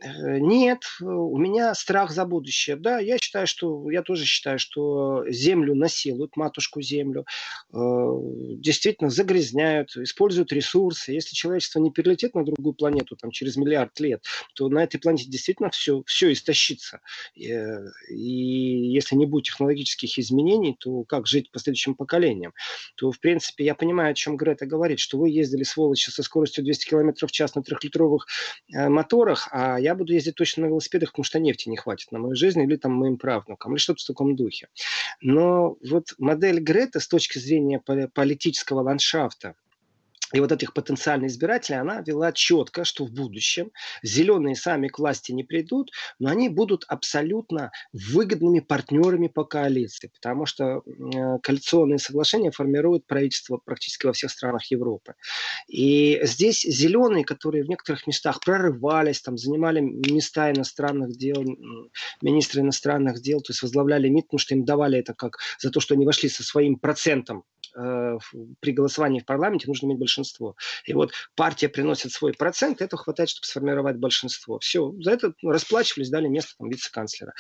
[0.03, 2.77] Э, нет, у меня страх за будущее.
[2.77, 7.25] Да, я считаю, что, я тоже считаю, что землю насилуют, матушку землю,
[7.73, 11.13] э, действительно загрязняют, используют ресурсы.
[11.13, 15.29] Если человечество не перелетит на другую планету там, через миллиард лет, то на этой планете
[15.29, 17.01] действительно все, все истощится.
[17.37, 22.55] Э, и если не будет технологических изменений, то как жить последующим поколениям?
[22.97, 26.62] То, в принципе, я понимаю, о чем Грета говорит, что вы ездили, сволочи, со скоростью
[26.63, 28.27] 200 км в час на трехлитровых
[28.69, 32.37] моторах, а я буду ездить точно на велосипедах, потому что нефти не хватит на мою
[32.37, 34.69] жизнь или там моим правнукам, или что-то в таком духе.
[35.21, 39.55] Но вот модель Грета с точки зрения политического ландшафта,
[40.33, 43.71] и вот этих потенциальных избирателей она вела четко, что в будущем
[44.03, 50.47] зеленые сами к власти не придут, но они будут абсолютно выгодными партнерами по коалиции, потому
[50.47, 50.83] что
[51.43, 55.15] коалиционные соглашения формируют правительство практически во всех странах Европы.
[55.69, 61.45] И здесь зеленые, которые в некоторых местах прорывались, там, занимали места иностранных дел,
[62.21, 65.81] министры иностранных дел, то есть возглавляли МИД, потому что им давали это как за то,
[65.81, 67.45] что они вошли со своим процентом
[67.77, 68.19] э,
[68.61, 70.57] при голосовании в парламенте нужно иметь большинство.
[70.85, 74.59] И вот партия приносит свой процент, этого хватает, чтобы сформировать большинство.
[74.59, 77.33] Все, за это расплачивались, дали место там вице-канцлера.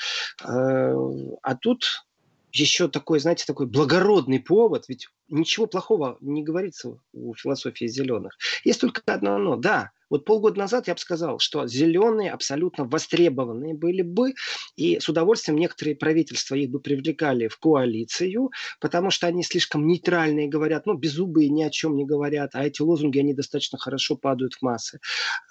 [0.44, 0.94] Э,
[1.42, 2.04] а тут
[2.52, 8.36] еще такой, знаете, такой благородный повод, ведь ничего плохого не говорится у философии зеленых.
[8.64, 9.56] Есть только одно но.
[9.56, 14.34] Да, вот полгода назад я бы сказал, что зеленые абсолютно востребованные были бы,
[14.76, 20.48] и с удовольствием некоторые правительства их бы привлекали в коалицию, потому что они слишком нейтральные
[20.48, 24.52] говорят, ну, беззубые ни о чем не говорят, а эти лозунги, они достаточно хорошо падают
[24.52, 25.00] в массы.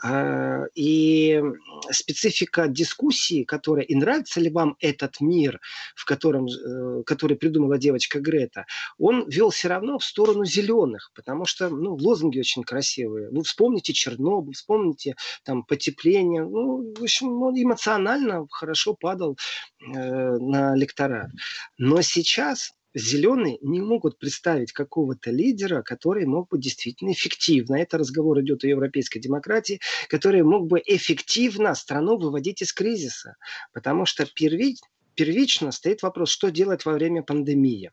[0.04, 1.41] А, и
[1.89, 5.60] специфика дискуссии, которая, и нравится ли вам этот мир,
[5.95, 8.67] в котором, э, который придумала девочка Грета,
[9.00, 13.32] он вел все равно в сторону зеленых, потому что, ну, лозунги очень красивые.
[13.32, 16.44] Вы вспомните Чернобыль, вспомните там потепление.
[16.44, 19.38] Ну, в общем, он эмоционально хорошо падал
[19.82, 21.30] э, на электорат.
[21.78, 28.42] Но сейчас зеленые не могут представить какого-то лидера, который мог бы действительно эффективно, это разговор
[28.42, 33.36] идет о европейской демократии, который мог бы эффективно страну выводить из кризиса.
[33.74, 37.91] Потому что первично, первично стоит вопрос, что делать во время пандемии.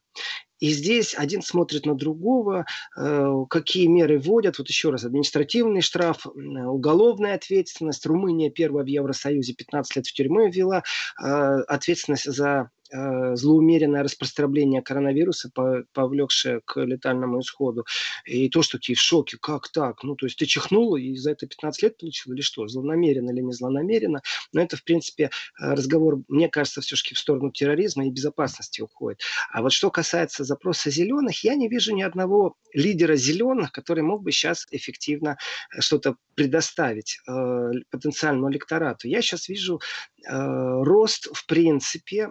[0.61, 4.59] И здесь один смотрит на другого, э, какие меры вводят.
[4.59, 8.05] Вот еще раз, административный штраф, уголовная ответственность.
[8.07, 10.83] Румыния первая в Евросоюзе 15 лет в тюрьму ввела.
[11.23, 15.51] Э, ответственность за злоумеренное распространение коронавируса,
[15.93, 17.85] повлекшее к летальному исходу.
[18.25, 20.03] И то, что ты в шоке, как так?
[20.03, 22.67] Ну, то есть ты чихнул и за это 15 лет получил или что?
[22.69, 24.23] Злонамеренно или не злонамеренно?
[24.53, 29.21] Но это, в принципе, э, разговор, мне кажется, все-таки в сторону терроризма и безопасности уходит.
[29.53, 34.23] А вот что касается запроса зеленых, я не вижу ни одного лидера зеленых, который мог
[34.23, 35.37] бы сейчас эффективно
[35.75, 39.09] э, что-то предоставить э, потенциальному электорату.
[39.09, 39.81] Я сейчас вижу
[40.27, 42.31] э, рост, в принципе,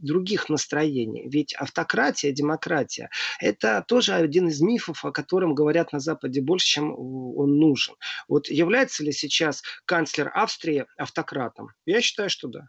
[0.00, 1.28] других настроений.
[1.28, 3.10] Ведь автократия, демократия–
[3.40, 7.94] это тоже один из мифов, о котором говорят на Западе больше, чем он нужен.
[8.28, 11.68] Вот является ли сейчас канцлер Австрии автократом?
[11.86, 12.68] Я считаю, что да.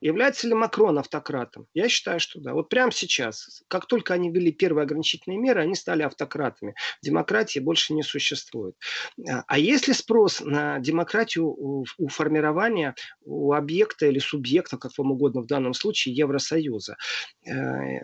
[0.00, 1.66] Является ли Макрон автократом?
[1.74, 2.54] Я считаю, что да.
[2.54, 6.74] Вот прямо сейчас, как только они ввели первые ограничительные меры, они стали автократами.
[7.02, 8.76] Демократии больше не существует.
[9.28, 15.12] А, а если спрос на демократию у, у формирования у объекта или субъекта, как вам
[15.12, 16.96] угодно в данном случае, Евросоюза,
[17.44, 18.00] э, э,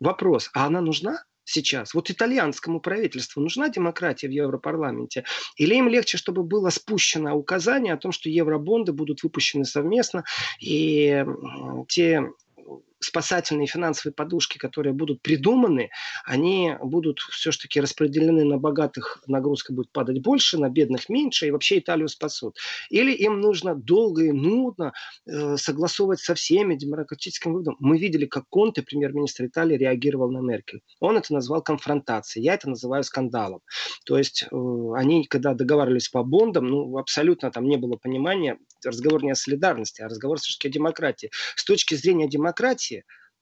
[0.00, 1.22] вопрос, а она нужна?
[1.52, 1.94] Сейчас?
[1.94, 5.24] Вот итальянскому правительству нужна демократия в Европарламенте?
[5.56, 10.24] Или им легче, чтобы было спущено указание о том, что евробонды будут выпущены совместно,
[10.60, 11.24] и
[11.88, 12.22] те
[13.04, 15.90] спасательные финансовые подушки, которые будут придуманы,
[16.24, 21.78] они будут все-таки распределены на богатых, нагрузка будет падать больше, на бедных меньше, и вообще
[21.78, 22.56] Италию спасут.
[22.90, 24.92] Или им нужно долго и нудно
[25.26, 27.76] э, согласовывать со всеми демократическим выводом.
[27.80, 30.80] Мы видели, как Конте, премьер-министр Италии, реагировал на Меркель.
[31.00, 33.60] Он это назвал конфронтацией, я это называю скандалом.
[34.04, 34.56] То есть э,
[34.96, 40.02] они, когда договаривались по бондам, ну, абсолютно там не было понимания, разговор не о солидарности,
[40.02, 41.30] а разговор все-таки о демократии.
[41.56, 42.91] С точки зрения демократии,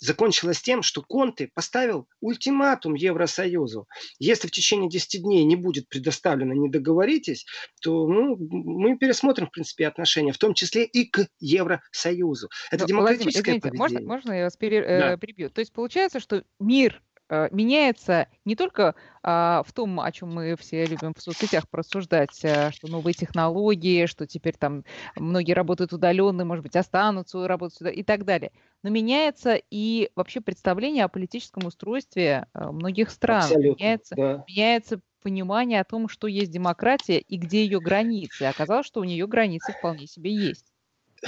[0.00, 3.86] закончилось тем, что Конте поставил ультиматум Евросоюзу.
[4.18, 7.46] Если в течение 10 дней не будет предоставлено, не договоритесь,
[7.82, 12.48] то ну, мы пересмотрим, в принципе, отношения, в том числе и к Евросоюзу.
[12.70, 15.18] Это Но, демократическое Владимир, извините, можно, можно я вас пере, э, да.
[15.18, 15.50] прибью?
[15.50, 17.09] То есть получается, что мир Э,
[17.50, 22.72] меняется не только а, в том, о чем мы все любим в соцсетях просуждать, а,
[22.72, 24.84] что новые технологии, что теперь там
[25.16, 28.52] многие работают удаленно, может быть, останутся работать сюда и так далее.
[28.82, 33.44] Но меняется и вообще представление о политическом устройстве а, многих стран.
[33.44, 34.44] Абсолютно, меняется, да.
[34.48, 38.44] меняется понимание о том, что есть демократия и где ее границы.
[38.44, 40.69] оказалось, что у нее границы вполне себе есть.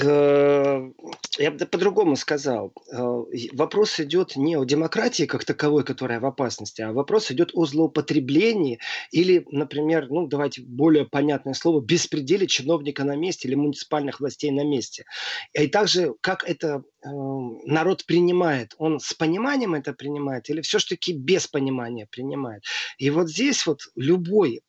[0.01, 0.91] Э,
[1.39, 2.73] я бы по-другому сказал.
[2.91, 7.67] Э, вопрос идет не о демократии как таковой, которая в опасности, а вопрос идет о
[7.67, 8.79] злоупотреблении
[9.11, 14.65] или, например, ну давайте более понятное слово, беспределе чиновника на месте или муниципальных властей на
[14.65, 15.05] месте.
[15.53, 21.47] И также, как это э, народ принимает, он с пониманием это принимает или все-таки без
[21.49, 22.65] понимания принимает.
[22.97, 24.63] И вот здесь вот любой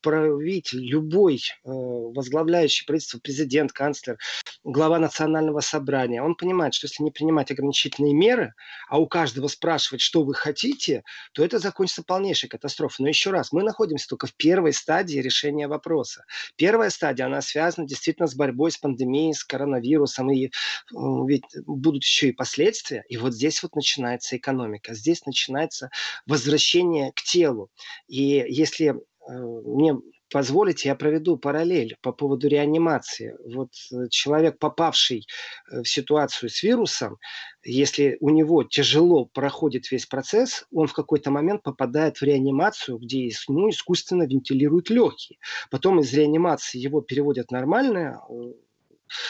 [0.00, 4.18] правитель, любой э, возглавляющий правительство, президент, канцлер,
[4.64, 8.54] глава национального собрания, он понимает, что если не принимать ограничительные меры,
[8.88, 11.02] а у каждого спрашивать, что вы хотите,
[11.32, 13.04] то это закончится полнейшей катастрофой.
[13.04, 16.24] Но еще раз, мы находимся только в первой стадии решения вопроса.
[16.56, 20.50] Первая стадия, она связана действительно с борьбой с пандемией, с коронавирусом, и э,
[20.90, 23.04] ведь будут еще и последствия.
[23.08, 25.90] И вот здесь вот начинается экономика, здесь начинается
[26.26, 27.70] возвращение к телу.
[28.08, 28.96] И если
[29.28, 29.96] мне
[30.30, 33.36] позволите, я проведу параллель по поводу реанимации.
[33.44, 35.26] Вот э, человек, попавший
[35.70, 37.18] э, в ситуацию с вирусом,
[37.62, 43.26] если у него тяжело проходит весь процесс, он в какой-то момент попадает в реанимацию, где
[43.26, 45.38] ему искусственно вентилируют легкие.
[45.70, 48.20] Потом из реанимации его переводят нормально,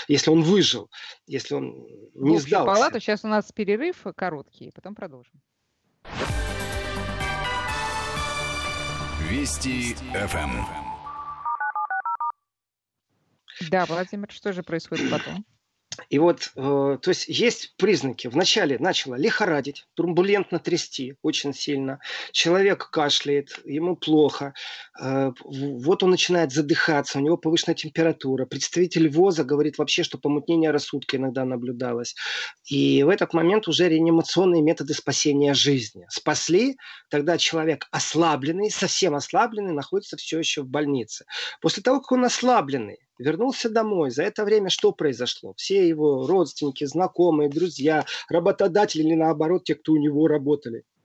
[0.08, 0.90] если он выжил,
[1.26, 2.66] если он не сдался.
[2.66, 3.00] палату.
[3.00, 5.42] Сейчас у нас перерыв короткий, потом продолжим.
[9.28, 10.64] Вести ФМ.
[13.70, 15.44] Да, Владимир, что же происходит потом?
[16.08, 18.28] И вот, э, то есть есть признаки.
[18.28, 22.00] Вначале начало лихорадить, турбулентно трясти очень сильно.
[22.32, 24.54] Человек кашляет, ему плохо.
[25.00, 28.46] Э, вот он начинает задыхаться, у него повышенная температура.
[28.46, 32.14] Представитель ВОЗа говорит вообще, что помутнение рассудка иногда наблюдалось.
[32.64, 36.06] И в этот момент уже реанимационные методы спасения жизни.
[36.08, 36.76] Спасли,
[37.10, 41.24] тогда человек ослабленный, совсем ослабленный, находится все еще в больнице.
[41.60, 44.10] После того, как он ослабленный, вернулся домой.
[44.10, 45.54] За это время что произошло?
[45.56, 50.84] Все его родственники, знакомые, друзья, работодатели или наоборот, те, кто у него работали–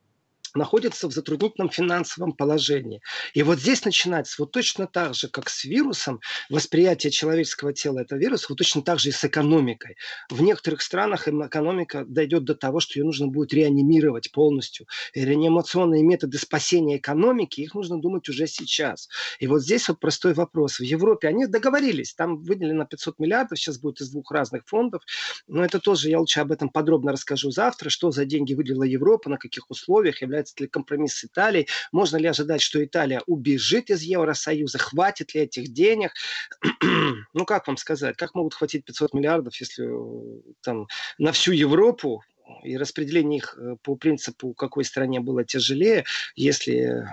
[0.55, 3.01] находится в затруднительном финансовом положении.
[3.33, 8.19] И вот здесь начинается вот точно так же, как с вирусом, восприятие человеческого тела этого
[8.19, 9.95] вируса, вот точно так же и с экономикой.
[10.29, 14.87] В некоторых странах экономика дойдет до того, что ее нужно будет реанимировать полностью.
[15.13, 19.09] И реанимационные методы спасения экономики, их нужно думать уже сейчас.
[19.39, 20.79] И вот здесь вот простой вопрос.
[20.79, 25.03] В Европе они договорились, там выделено 500 миллиардов, сейчас будет из двух разных фондов,
[25.47, 29.29] но это тоже, я лучше об этом подробно расскажу завтра, что за деньги выделила Европа,
[29.29, 33.89] на каких условиях, является является ли компромисс с Италией, можно ли ожидать, что Италия убежит
[33.89, 36.11] из Евросоюза, хватит ли этих денег,
[37.33, 42.23] ну как вам сказать, как могут хватить 500 миллиардов, если э, там на всю Европу
[42.63, 47.05] и распределение их э, по принципу, какой стране было тяжелее, если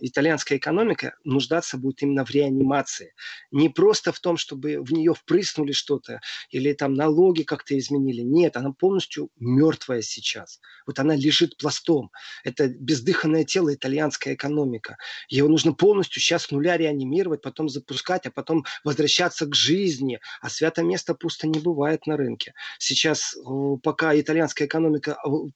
[0.00, 3.14] итальянская экономика нуждаться будет именно в реанимации.
[3.50, 8.22] Не просто в том, чтобы в нее впрыснули что-то или там налоги как-то изменили.
[8.22, 10.60] Нет, она полностью мертвая сейчас.
[10.86, 12.10] Вот она лежит пластом.
[12.44, 14.96] Это бездыханное тело итальянская экономика.
[15.28, 20.20] Его нужно полностью сейчас с нуля реанимировать, потом запускать, а потом возвращаться к жизни.
[20.40, 22.54] А свято место пусто не бывает на рынке.
[22.78, 23.36] Сейчас,
[23.82, 24.79] пока итальянская экономика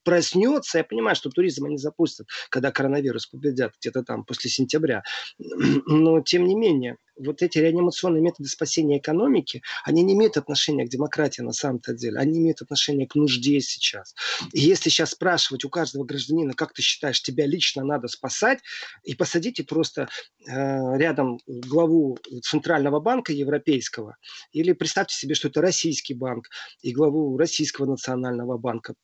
[0.03, 5.03] проснется, я понимаю, что туризм они запустят, когда коронавирус победят где-то там после сентября.
[5.85, 10.89] Но, тем не менее, вот эти реанимационные методы спасения экономики, они не имеют отношения к
[10.89, 14.13] демократии на самом-то деле, они имеют отношение к нужде сейчас.
[14.51, 18.59] И если сейчас спрашивать у каждого гражданина, как ты считаешь, тебя лично надо спасать,
[19.03, 20.09] и посадите просто
[20.45, 24.17] э, рядом главу Центрального банка Европейского,
[24.51, 26.49] или представьте себе, что это российский банк,
[26.81, 28.95] и главу Российского национального банка,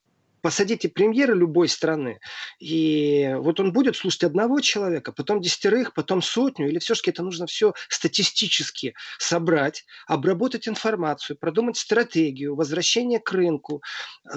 [0.42, 2.20] посадите премьера любой страны,
[2.60, 7.46] и вот он будет слушать одного человека, потом десятерых, потом сотню, или все-таки это нужно
[7.46, 13.82] все статистически собрать, обработать информацию, продумать стратегию, возвращение к рынку,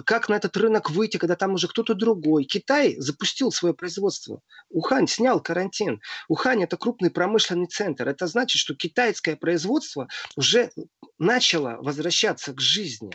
[0.04, 2.44] как на этот рынок выйти, когда там уже кто-то другой.
[2.44, 4.40] Китай запустил свое производство.
[4.70, 6.00] Ухань снял карантин.
[6.28, 8.08] Ухань это крупный промышленный центр.
[8.08, 10.70] Это значит, что китайское производство уже
[11.18, 13.10] начало возвращаться к жизни.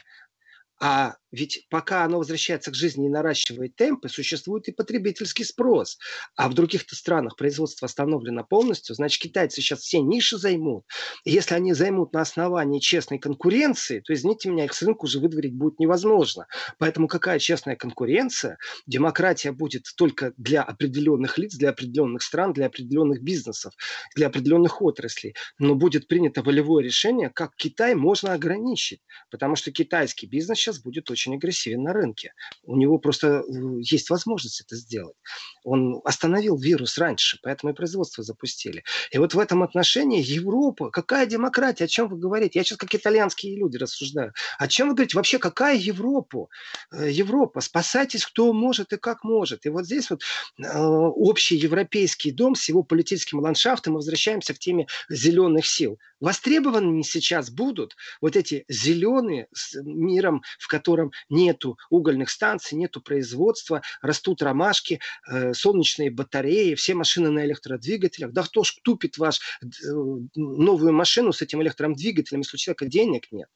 [0.82, 5.97] А ведь пока оно возвращается к жизни и наращивает темпы, существует и потребительский спрос.
[6.36, 10.86] А в других-то странах производство остановлено полностью, значит, китайцы сейчас все ниши займут.
[11.25, 15.19] И если они займут на основании честной конкуренции, то, извините меня, их с рынка уже
[15.19, 16.47] выдворить будет невозможно.
[16.80, 18.57] Поэтому какая честная конкуренция?
[18.88, 23.73] Демократия будет только для определенных лиц, для определенных стран, для определенных бизнесов,
[24.15, 25.36] для определенных отраслей.
[25.59, 29.01] Но будет принято волевое решение, как Китай можно ограничить.
[29.30, 32.34] Потому что китайский бизнес сейчас будет очень очень агрессивен на рынке.
[32.63, 33.41] У него просто э,
[33.82, 35.15] есть возможность это сделать.
[35.63, 38.84] Он остановил вирус раньше, поэтому и производство запустили.
[39.11, 42.59] И вот в этом отношении Европа, какая демократия, о чем вы говорите?
[42.59, 44.34] Я сейчас как итальянские люди рассуждаю.
[44.57, 45.17] О чем вы говорите?
[45.17, 46.47] Вообще, какая Европа?
[46.91, 49.65] Э, Европа, спасайтесь, кто может и как может.
[49.65, 50.24] И вот здесь вот
[50.57, 55.99] э, общий европейский дом с его политическим ландшафтом, мы возвращаемся к теме зеленых сил.
[56.20, 63.82] Востребованными сейчас будут вот эти зеленые с миром, в котором нету угольных станций, нету производства,
[64.01, 64.99] растут ромашки,
[65.30, 68.32] э, солнечные батареи, все машины на электродвигателях.
[68.32, 69.65] Да кто ж тупит ваш э,
[70.36, 73.47] новую машину с этим электродвигателем, если у человека денег нет.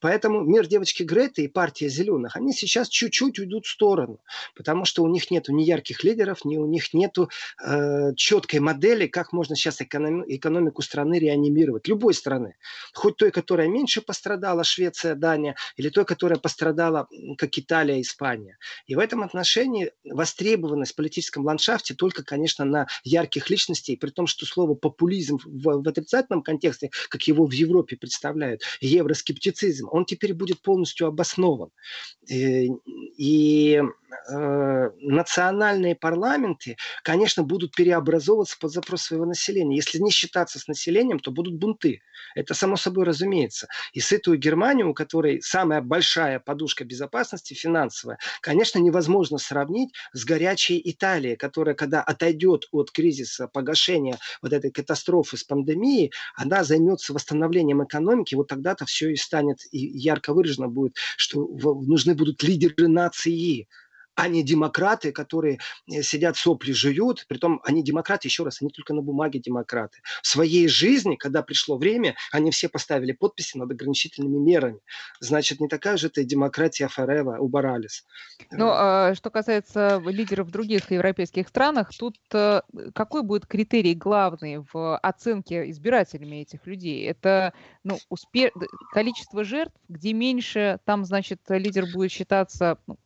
[0.00, 4.20] Поэтому мир девочки Греты и партия зеленых, они сейчас чуть-чуть уйдут в сторону,
[4.54, 7.30] потому что у них нету ни ярких лидеров, ни у них нету
[7.64, 11.88] э, четкой модели, как можно сейчас экономи- экономику страны реанимировать.
[11.88, 12.54] Любой любой страны.
[12.94, 18.56] Хоть той, которая меньше пострадала, Швеция, Дания, или той, которая пострадала, как Италия, Испания.
[18.86, 24.26] И в этом отношении востребованность в политическом ландшафте только, конечно, на ярких личностей, при том,
[24.26, 30.34] что слово популизм в, в отрицательном контексте, как его в Европе представляют, евроскептицизм, он теперь
[30.34, 31.70] будет полностью обоснован.
[32.26, 32.68] И, э,
[33.18, 33.82] и
[34.30, 39.76] э, национальные парламенты, конечно, будут переобразовываться под запрос своего населения.
[39.76, 41.97] Если не считаться с населением, то будут бунты.
[42.34, 43.68] Это само собой разумеется.
[43.92, 50.80] И сытую Германию, у которой самая большая подушка безопасности финансовая, конечно, невозможно сравнить с горячей
[50.84, 57.84] Италией, которая, когда отойдет от кризиса погашения вот этой катастрофы с пандемией, она займется восстановлением
[57.84, 63.68] экономики, вот тогда-то все и станет, и ярко выражено будет, что нужны будут лидеры нации,
[64.18, 67.24] а не демократы, которые э, сидят сопли жуют.
[67.28, 70.00] Притом они демократы, еще раз, они только на бумаге демократы.
[70.22, 74.80] В своей жизни, когда пришло время, они все поставили подписи над ограничительными мерами.
[75.20, 78.04] Значит, не такая же это демократия Фарева у Баралис.
[78.50, 82.62] Ну, а, что касается лидеров в других европейских странах, тут э,
[82.96, 87.06] какой будет критерий главный в оценке избирателями этих людей?
[87.06, 87.52] Это
[87.84, 88.50] ну, успе...
[88.92, 92.98] количество жертв, где меньше, там, значит, лидер будет считаться ну,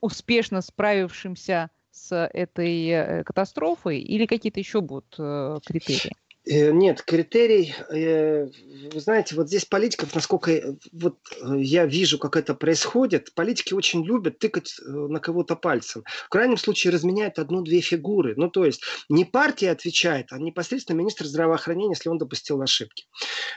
[0.00, 6.12] успешно справившимся с этой э, катастрофой или какие-то еще будут э, критерии?
[6.48, 8.46] Э, нет, критерий, э,
[8.92, 14.38] вы знаете, вот здесь политиков, насколько вот я вижу, как это происходит, политики очень любят
[14.38, 16.04] тыкать на кого-то пальцем.
[16.26, 18.34] В крайнем случае разменяют одну-две фигуры.
[18.36, 23.06] Ну, то есть не партия отвечает, а непосредственно министр здравоохранения, если он допустил ошибки.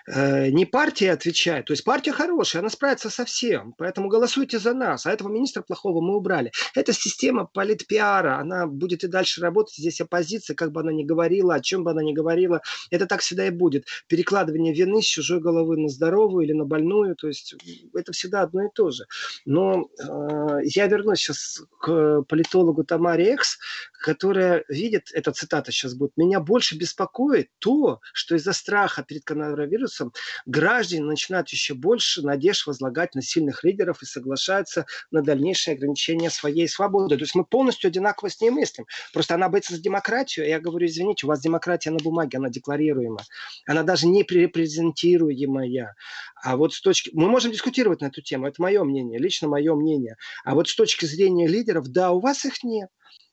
[0.08, 5.06] Не партия отвечает, то есть партия хорошая, она справится со всем, поэтому голосуйте за нас,
[5.06, 6.52] а этого министра плохого мы убрали.
[6.74, 11.56] Это система политпиара, она будет и дальше работать, здесь оппозиция, как бы она ни говорила,
[11.56, 13.86] о чем бы она ни говорила, Это так всегда и будет.
[14.08, 17.56] Перекладывание вины с чужой головы на здоровую или на больную, то есть
[17.94, 19.06] это всегда одно и то же.
[19.46, 23.58] Но э, я вернусь сейчас к политологу Тамаре Экс,
[24.00, 30.14] которая видит, эта цитата сейчас будет, меня больше беспокоит то, что из-за страха перед коронавирусом
[30.46, 36.68] граждане начинают еще больше надежд возлагать на сильных лидеров и соглашаются на дальнейшее ограничение своей
[36.68, 37.18] свободы.
[37.18, 38.86] То есть мы полностью одинаково с ней мыслим.
[39.14, 43.20] Просто она боится за демократию, я говорю, извините, у вас демократия на бумаге, она декларируема.
[43.68, 45.96] Она даже не репрезентируемая.
[46.42, 47.12] А вот с точки...
[47.14, 50.16] Мы можем дискутировать на эту тему, это мое мнение, лично мое мнение.
[50.46, 52.90] А вот с точки зрения лидеров, да, у вас их нет.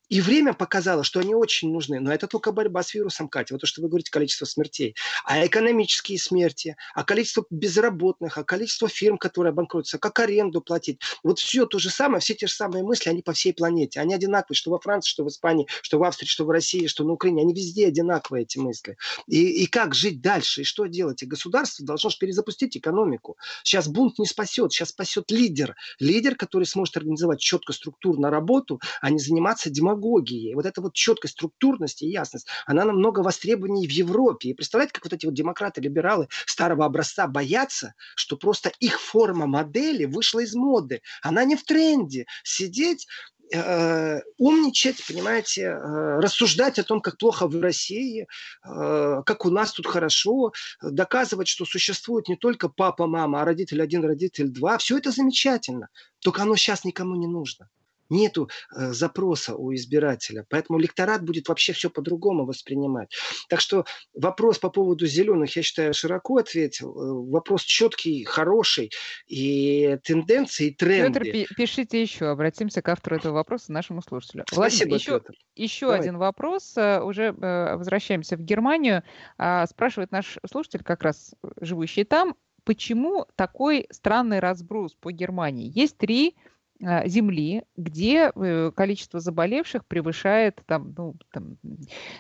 [0.09, 1.99] И время показало, что они очень нужны.
[2.01, 3.55] Но это только борьба с вирусом, Катя.
[3.55, 4.95] Вот то, что вы говорите, количество смертей.
[5.25, 11.01] А экономические смерти, а количество безработных, а количество фирм, которые банкротятся, как аренду платить.
[11.25, 14.01] Вот все то же самое, все те же самые мысли, они по всей планете.
[14.01, 17.05] Они одинаковые, что во Франции, что в Испании, что в Австрии, что в России, что
[17.05, 17.43] на Украине.
[17.43, 18.97] Они везде одинаковые, эти мысли.
[19.27, 21.23] И, и как жить дальше, и что делать?
[21.23, 23.37] И государство должно же перезапустить экономику.
[23.65, 25.75] Сейчас бунт не спасет, сейчас спасет лидер.
[25.99, 30.55] Лидер, который сможет организовать четко структурно работу, а не заниматься демагогией демагогией.
[30.55, 34.51] Вот эта вот четкость, структурность и ясность, она намного востребованнее в Европе.
[34.51, 39.47] И представляете, как вот эти вот демократы, либералы старого образца боятся, что просто их форма
[39.47, 41.01] модели вышла из моды.
[41.23, 42.27] Она не в тренде.
[42.45, 43.07] Сидеть
[43.53, 48.27] э, умничать, понимаете, э, рассуждать о том, как плохо в России,
[48.65, 53.83] э, как у нас тут хорошо, доказывать, что существует не только папа, мама, а родитель
[53.83, 54.79] один, родитель два.
[54.79, 55.89] Все это замечательно,
[56.21, 57.69] только оно сейчас никому не нужно
[58.11, 60.45] нету э, запроса у избирателя.
[60.49, 63.15] Поэтому электорат будет вообще все по-другому воспринимать.
[63.49, 63.85] Так что
[64.15, 66.91] вопрос по поводу зеленых, я считаю, широко ответил.
[66.91, 68.91] Э, вопрос четкий, хороший.
[69.27, 71.21] И тенденции, и тренды.
[71.21, 72.27] Петр, пишите еще.
[72.27, 74.45] Обратимся к автору этого вопроса, нашему слушателю.
[74.51, 75.35] Спасибо, Владимир, еще, Петр.
[75.55, 76.77] еще один вопрос.
[76.77, 79.03] Э, уже э, возвращаемся в Германию.
[79.39, 82.35] А, спрашивает наш слушатель, как раз живущий там,
[82.65, 85.71] почему такой странный разброс по Германии?
[85.75, 86.37] Есть три
[86.81, 91.59] земли, где э, количество заболевших превышает там, ну, там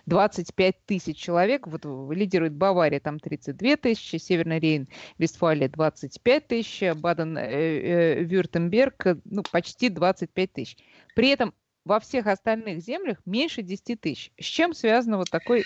[0.07, 1.67] 25 тысяч человек.
[1.67, 4.89] Вот лидирует Бавария, там 32 тысячи, Северный Рейн,
[5.19, 10.77] Вестфалия 25 тысяч, Баден-Вюртемберг, э, э, ну, почти 25 тысяч.
[11.15, 11.53] При этом
[11.87, 14.33] во всех остальных землях меньше 10 тысяч.
[14.41, 15.65] С чем связано вот такое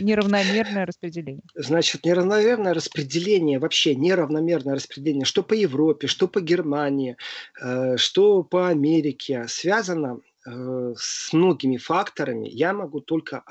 [0.00, 1.44] неравномерное распределение?
[1.54, 7.16] Значит, неравномерное распределение, вообще неравномерное распределение, что по Европе, что по Германии,
[7.62, 12.48] э, что по Америке, связано э, с многими факторами.
[12.48, 13.44] Я могу только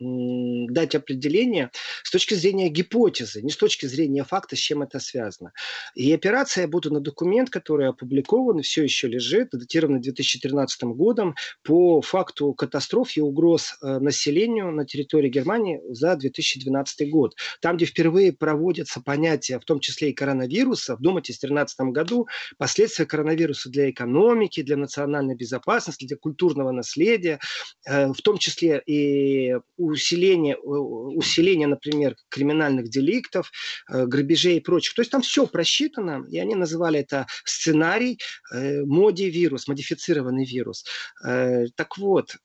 [0.00, 1.70] дать определение
[2.02, 5.52] с точки зрения гипотезы, не с точки зрения факта, с чем это связано.
[5.94, 12.00] И операция «Я буду на документ», который опубликован, все еще лежит, датирован 2013 годом, по
[12.00, 17.34] факту катастроф и угроз э, населению на территории Германии за 2012 год.
[17.60, 22.26] Там, где впервые проводятся понятия, в том числе и коронавируса, вдумайтесь, в 2013 году,
[22.58, 27.38] последствия коронавируса для экономики, для национальной безопасности, для культурного наследия,
[27.86, 29.56] э, в том числе и
[29.90, 33.50] усиление, усиление, например, криминальных деликтов,
[33.90, 34.94] э, грабежей и прочих.
[34.94, 38.18] То есть там все просчитано, и они называли это сценарий
[38.52, 40.84] э, моди вирус, модифицированный вирус.
[41.24, 42.36] Э, так вот,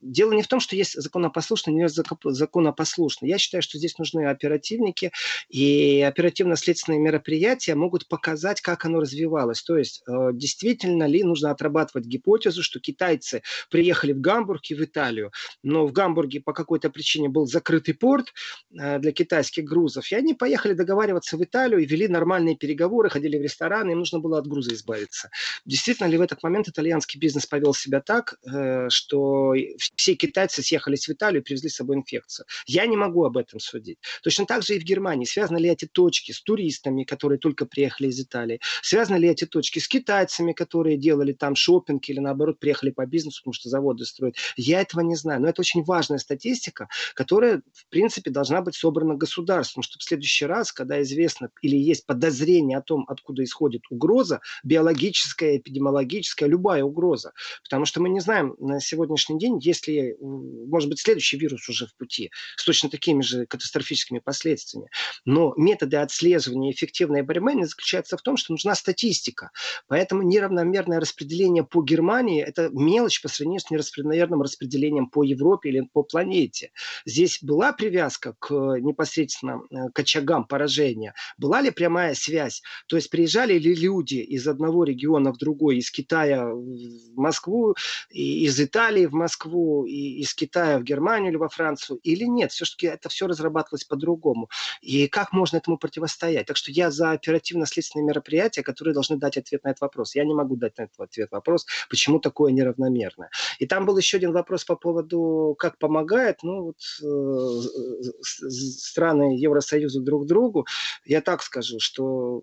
[0.00, 3.28] дело не в том, что есть законопослушный, не законопослушный.
[3.28, 5.12] Я считаю, что здесь нужны оперативники,
[5.48, 9.62] и оперативно-следственные мероприятия могут показать, как оно развивалось.
[9.62, 10.02] То есть,
[10.32, 15.32] действительно ли нужно отрабатывать гипотезу, что китайцы приехали в Гамбург и в Италию,
[15.62, 18.34] но в Гамбурге по какой-то причине был закрытый порт
[18.76, 23.38] э, для китайских грузов, и они поехали договариваться в Италию и вели нормальные переговоры, ходили
[23.38, 25.30] в рестораны, им нужно было от груза избавиться.
[25.64, 29.54] Действительно ли в этот момент итальянский бизнес повел себя так, э, что
[29.94, 32.46] все китайцы съехались в Италию и привезли с собой инфекцию?
[32.66, 33.98] Я не могу об этом судить.
[34.24, 35.26] Точно так же и в Германии.
[35.26, 38.60] Связаны ли эти точки с туристами, которые только приехали из Италии?
[38.82, 43.40] Связаны ли эти точки с китайцами, которые делали там шопинг или наоборот приехали по бизнесу,
[43.42, 44.34] потому что заводы строят?
[44.56, 45.40] Я этого не знаю.
[45.40, 50.04] Но это очень важная статья статистика, которая, в принципе, должна быть собрана государством, чтобы в
[50.04, 56.82] следующий раз, когда известно или есть подозрение о том, откуда исходит угроза, биологическая, эпидемиологическая, любая
[56.82, 57.32] угроза,
[57.62, 61.94] потому что мы не знаем на сегодняшний день, если, может быть, следующий вирус уже в
[61.96, 64.88] пути, с точно такими же катастрофическими последствиями.
[65.24, 69.50] Но методы отслеживания эффективной борьбы не заключаются в том, что нужна статистика.
[69.88, 75.80] Поэтому неравномерное распределение по Германии– это мелочь по сравнению с неравномерным распределением по Европе или
[75.92, 76.70] по планете планете.
[77.04, 78.50] Здесь была привязка к
[78.80, 79.62] непосредственно
[79.92, 81.14] к очагам поражения?
[81.38, 82.62] Была ли прямая связь?
[82.86, 87.74] То есть приезжали ли люди из одного региона в другой, из Китая в Москву,
[88.10, 92.52] из Италии в Москву, из Китая в Германию или во Францию, или нет?
[92.52, 94.48] Все-таки это все разрабатывалось по-другому.
[94.82, 96.46] И как можно этому противостоять?
[96.46, 100.14] Так что я за оперативно-следственные мероприятия, которые должны дать ответ на этот вопрос.
[100.14, 103.30] Я не могу дать на этот ответ вопрос, почему такое неравномерное.
[103.58, 105.78] И там был еще один вопрос по поводу, как
[106.10, 110.66] помогает ну, вот, э, страны Евросоюза друг другу.
[111.04, 112.42] Я так скажу, что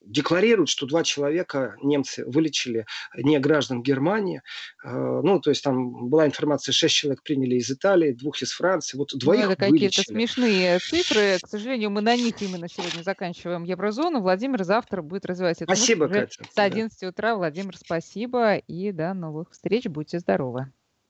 [0.00, 4.42] декларируют, что два человека немцы вылечили не граждан Германии.
[4.84, 8.96] Э, ну, то есть там была информация, шесть человек приняли из Италии, двух из Франции.
[8.96, 11.38] Вот ну, двоих ну, это какие-то смешные цифры.
[11.42, 14.20] К сожалению, мы на них именно сегодня заканчиваем Еврозону.
[14.20, 15.74] Владимир завтра будет развивать это.
[15.74, 16.42] Спасибо, Катя.
[16.50, 17.36] С 11 утра.
[17.36, 18.56] Владимир, спасибо.
[18.56, 19.86] И до новых встреч.
[19.86, 20.72] Будьте здоровы.